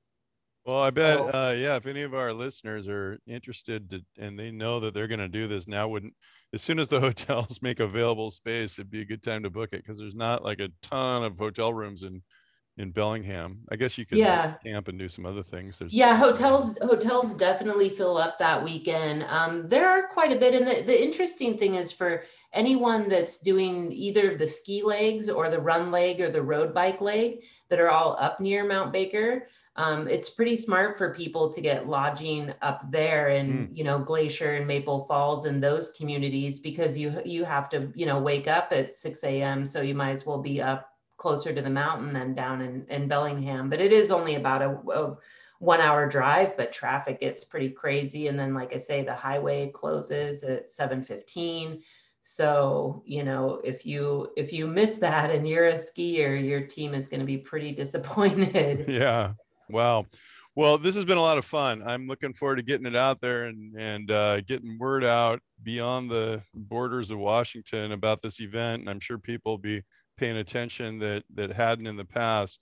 well, 0.65 0.83
I 0.83 0.91
bet, 0.91 1.19
uh, 1.19 1.55
yeah, 1.57 1.77
if 1.77 1.87
any 1.87 2.03
of 2.03 2.15
our 2.15 2.33
listeners 2.33 2.89
are 2.89 3.19
interested 3.27 3.91
to, 3.91 4.01
and 4.19 4.39
they 4.39 4.51
know 4.51 4.81
that 4.81 4.95
they're 4.95 5.09
going 5.09 5.21
to 5.21 5.29
do 5.29 5.47
this 5.47 5.67
now, 5.67 5.89
wouldn't 5.89 6.15
as 6.53 6.63
soon 6.63 6.79
as 6.79 6.89
the 6.89 7.01
hotels 7.01 7.61
make 7.63 7.81
available 7.81 8.31
space, 8.31 8.79
it'd 8.79 8.91
be 8.91 9.01
a 9.01 9.07
good 9.07 9.23
time 9.23 9.43
to 9.43 9.51
book 9.51 9.71
it 9.73 9.83
because 9.83 9.99
there's 9.99 10.15
not 10.15 10.45
like 10.45 10.61
a 10.61 10.69
ton 10.83 11.25
of 11.25 11.39
hotel 11.39 11.73
rooms 11.73 12.03
in 12.03 12.23
in 12.79 12.91
Bellingham. 12.91 13.59
I 13.71 13.77
guess 13.77 13.99
you 13.99 14.07
could 14.07 14.19
yeah. 14.19 14.55
camp 14.65 14.89
and 14.89 14.99
do 14.99 15.09
some 15.09 15.27
other 15.27 15.43
things. 15.43 15.79
There's 15.79 15.93
yeah, 15.93 16.17
hotels 16.17 16.79
hotels 16.81 17.37
definitely 17.37 17.91
fill 17.91 18.17
up 18.17 18.39
that 18.39 18.63
weekend. 18.63 19.27
Um, 19.29 19.69
there 19.69 19.89
are 19.89 20.09
quite 20.09 20.33
a 20.33 20.37
bit, 20.37 20.55
and 20.55 20.67
the, 20.67 20.83
the 20.83 21.03
interesting 21.03 21.59
thing 21.59 21.75
is 21.75 21.93
for 21.93 22.25
anyone 22.53 23.09
that's 23.09 23.41
doing 23.41 23.93
either 23.93 24.37
the 24.37 24.47
ski 24.47 24.83
legs 24.83 25.29
or 25.29 25.51
the 25.51 25.61
run 25.61 25.91
leg 25.91 26.21
or 26.21 26.31
the 26.31 26.43
road 26.43 26.73
bike 26.73 27.03
leg 27.03 27.43
that 27.69 27.79
are 27.79 27.91
all 27.91 28.17
up 28.19 28.41
near 28.41 28.67
Mount 28.67 28.93
Baker. 28.93 29.49
Um, 29.77 30.07
it's 30.07 30.29
pretty 30.29 30.57
smart 30.57 30.99
for 30.99 31.15
people 31.15 31.51
to 31.51 31.61
get 31.61 31.89
lodging 31.89 32.53
up 32.61 32.91
there 32.91 33.29
in 33.29 33.69
mm. 33.69 33.77
you 33.77 33.85
know 33.85 33.99
Glacier 33.99 34.53
and 34.53 34.67
Maple 34.67 35.05
Falls 35.05 35.45
and 35.45 35.63
those 35.63 35.93
communities 35.93 36.59
because 36.59 36.99
you 36.99 37.21
you 37.27 37.45
have 37.45 37.69
to 37.71 37.93
you 37.95 38.07
know 38.07 38.19
wake 38.19 38.49
up 38.49 38.69
at 38.73 38.95
6 38.95 39.25
a.m. 39.25 39.67
so 39.67 39.83
you 39.83 39.95
might 39.95 40.13
as 40.13 40.25
well 40.25 40.39
be 40.39 40.61
up 40.63 40.92
closer 41.23 41.55
to 41.55 41.63
the 41.63 41.71
mountain 41.71 42.13
than 42.13 42.35
down 42.35 42.61
in, 42.61 42.85
in 42.89 43.07
Bellingham. 43.07 43.71
But 43.71 43.81
it 43.81 43.93
is 43.93 44.11
only 44.11 44.35
about 44.35 44.61
a, 44.61 44.71
a 44.91 45.17
one 45.61 45.81
hour 45.81 46.09
drive, 46.09 46.57
but 46.57 46.73
traffic 46.73 47.21
gets 47.21 47.45
pretty 47.45 47.71
crazy. 47.71 48.27
And 48.27 48.37
then, 48.37 48.55
like 48.55 48.75
I 48.75 48.77
say, 48.77 49.05
the 49.05 49.15
highway 49.15 49.71
closes 49.73 50.43
at 50.43 50.69
715. 50.69 51.81
So, 52.23 53.05
you 53.07 53.23
know, 53.23 53.61
if 53.63 53.87
you 53.87 54.31
if 54.37 54.53
you 54.53 54.67
miss 54.67 54.99
that 54.99 55.31
and 55.31 55.49
you're 55.49 55.69
a 55.69 55.75
skier, 55.75 56.45
your 56.45 56.63
team 56.63 56.93
is 56.93 57.07
going 57.07 57.21
to 57.21 57.27
be 57.27 57.39
pretty 57.39 57.71
disappointed. 57.83 58.87
Yeah. 58.89 59.35
Wow. 59.71 60.07
Well, 60.57 60.77
this 60.77 60.97
has 60.97 61.05
been 61.05 61.17
a 61.17 61.23
lot 61.23 61.39
of 61.39 61.45
fun. 61.45 61.83
I'm 61.87 62.09
looking 62.09 62.35
forward 62.35 62.57
to 62.57 62.63
getting 62.63 62.87
it 62.87 62.97
out 62.97 63.21
there 63.21 63.45
and 63.45 63.77
and 63.79 64.11
uh, 64.11 64.41
getting 64.41 64.77
word 64.77 65.05
out 65.05 65.41
beyond 65.63 66.11
the 66.11 66.43
borders 66.53 67.13
of 67.13 67.19
Washington 67.19 67.93
about 67.93 68.23
this 68.23 68.41
event. 68.41 68.81
And 68.81 68.91
I'm 68.91 69.01
sure 69.01 69.19
people 69.19 69.53
will 69.53 69.59
be 69.59 69.83
paying 70.23 70.37
attention 70.37 71.01
that 71.01 71.25
that 71.35 71.51
hadn't 71.51 71.89
in 71.89 71.97
the 71.97 72.05
past. 72.05 72.61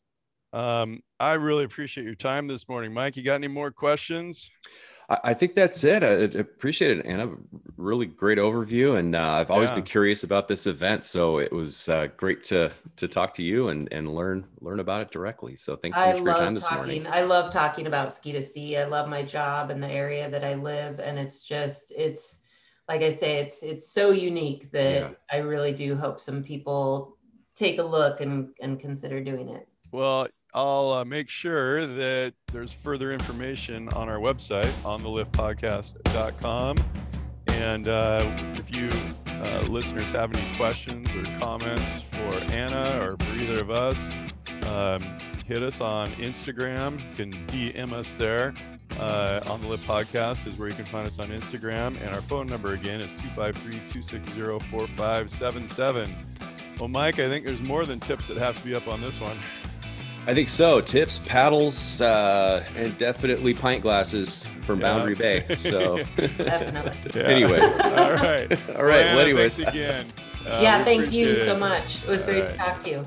Um, 0.54 1.02
I 1.20 1.34
really 1.34 1.64
appreciate 1.64 2.04
your 2.04 2.14
time 2.14 2.48
this 2.48 2.66
morning, 2.70 2.94
Mike. 2.94 3.18
You 3.18 3.22
got 3.22 3.34
any 3.34 3.48
more 3.48 3.70
questions? 3.70 4.50
I 5.24 5.34
think 5.34 5.54
that's 5.54 5.84
it. 5.84 6.02
I 6.02 6.38
appreciate 6.38 6.96
it, 6.98 7.04
Anna. 7.04 7.32
Really 7.76 8.06
great 8.06 8.38
overview, 8.38 8.98
and 8.98 9.14
uh, 9.14 9.32
I've 9.32 9.50
always 9.50 9.68
yeah. 9.68 9.74
been 9.74 9.84
curious 9.84 10.24
about 10.24 10.48
this 10.48 10.66
event, 10.66 11.04
so 11.04 11.38
it 11.38 11.52
was 11.52 11.88
uh, 11.90 12.06
great 12.16 12.44
to 12.44 12.70
to 12.96 13.08
talk 13.08 13.34
to 13.34 13.42
you 13.42 13.68
and 13.68 13.92
and 13.92 14.08
learn 14.08 14.46
learn 14.60 14.80
about 14.80 15.02
it 15.02 15.10
directly. 15.10 15.54
So 15.54 15.76
thanks 15.76 15.98
so 15.98 16.06
much 16.06 16.14
I 16.14 16.18
for 16.18 16.24
your 16.24 16.34
time 16.36 16.54
this 16.54 16.70
morning. 16.70 17.06
I 17.08 17.22
love 17.22 17.50
talking 17.50 17.88
about 17.88 18.14
ski 18.14 18.32
to 18.32 18.42
sea. 18.42 18.78
I 18.78 18.84
love 18.84 19.06
my 19.06 19.22
job 19.22 19.70
and 19.70 19.82
the 19.82 19.90
area 19.90 20.30
that 20.30 20.44
I 20.44 20.54
live, 20.54 20.98
and 21.00 21.18
it's 21.18 21.44
just 21.44 21.92
it's 21.94 22.40
like 22.88 23.02
I 23.02 23.10
say, 23.10 23.38
it's 23.38 23.62
it's 23.62 23.86
so 23.86 24.12
unique 24.12 24.70
that 24.70 25.00
yeah. 25.02 25.10
I 25.30 25.38
really 25.38 25.72
do 25.72 25.94
hope 25.94 26.20
some 26.20 26.42
people 26.42 27.18
take 27.56 27.78
a 27.78 27.82
look 27.82 28.20
and, 28.20 28.50
and 28.60 28.78
consider 28.78 29.22
doing 29.22 29.48
it. 29.48 29.68
Well, 29.92 30.26
I'll 30.54 30.92
uh, 30.92 31.04
make 31.04 31.28
sure 31.28 31.86
that 31.86 32.34
there's 32.52 32.72
further 32.72 33.12
information 33.12 33.88
on 33.90 34.08
our 34.08 34.18
website 34.18 34.72
on 34.84 35.00
the 35.00 35.08
liftpodcast.com. 35.08 36.76
And 37.48 37.88
uh, 37.88 38.36
if 38.54 38.74
you 38.74 38.88
uh, 39.26 39.60
listeners 39.68 40.10
have 40.12 40.34
any 40.34 40.56
questions 40.56 41.08
or 41.14 41.24
comments 41.38 42.02
for 42.02 42.34
Anna 42.52 42.98
or 43.00 43.16
for 43.16 43.38
either 43.38 43.60
of 43.60 43.70
us, 43.70 44.08
um, 44.66 45.02
hit 45.46 45.62
us 45.62 45.80
on 45.80 46.08
Instagram. 46.10 47.00
You 47.10 47.16
can 47.16 47.46
DM 47.46 47.92
us 47.92 48.14
there. 48.14 48.54
Uh, 48.98 49.40
on 49.46 49.60
the 49.62 49.68
Lift 49.68 49.86
Podcast 49.86 50.46
is 50.46 50.58
where 50.58 50.68
you 50.68 50.74
can 50.74 50.84
find 50.84 51.06
us 51.06 51.18
on 51.18 51.28
Instagram. 51.28 51.98
And 52.02 52.14
our 52.14 52.20
phone 52.20 52.46
number 52.46 52.74
again 52.74 53.00
is 53.00 53.12
253 53.12 53.76
260 53.88 54.68
4577. 54.68 56.14
Well, 56.80 56.88
Mike, 56.88 57.18
I 57.18 57.28
think 57.28 57.44
there's 57.44 57.60
more 57.60 57.84
than 57.84 58.00
tips 58.00 58.26
that 58.28 58.38
have 58.38 58.56
to 58.56 58.64
be 58.64 58.74
up 58.74 58.88
on 58.88 59.02
this 59.02 59.20
one. 59.20 59.36
I 60.26 60.32
think 60.32 60.48
so. 60.48 60.80
Tips, 60.80 61.18
paddles, 61.18 62.00
uh, 62.00 62.64
and 62.74 62.96
definitely 62.96 63.52
pint 63.52 63.82
glasses 63.82 64.46
from 64.62 64.80
yeah. 64.80 64.96
Boundary 64.96 65.14
Bay. 65.14 65.44
So, 65.58 66.02
definitely. 66.16 67.22
anyways, 67.22 67.78
all 67.80 68.14
right, 68.14 68.50
all 68.70 68.84
right. 68.84 69.04
Well, 69.04 69.18
anyways, 69.18 69.58
again. 69.58 70.06
Uh, 70.46 70.60
yeah, 70.62 70.82
thank 70.82 71.12
you 71.12 71.36
so 71.36 71.54
much. 71.58 72.02
It 72.02 72.08
was 72.08 72.22
great 72.22 72.40
right. 72.40 72.48
to 72.48 72.56
talk 72.56 72.78
to 72.80 72.88
you. 72.90 73.06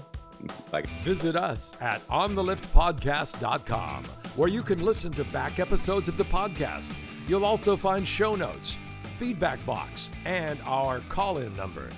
Bye. 0.69 0.83
Visit 1.03 1.35
us 1.35 1.73
at 1.81 2.07
ontheliftpodcast.com, 2.09 4.03
where 4.35 4.49
you 4.49 4.61
can 4.61 4.85
listen 4.85 5.11
to 5.13 5.23
back 5.25 5.59
episodes 5.59 6.07
of 6.07 6.17
the 6.17 6.25
podcast. 6.25 6.93
You'll 7.27 7.45
also 7.45 7.75
find 7.75 8.07
show 8.07 8.35
notes, 8.35 8.77
feedback 9.17 9.65
box, 9.65 10.09
and 10.25 10.59
our 10.65 10.99
call-in 11.09 11.55
number 11.55 11.89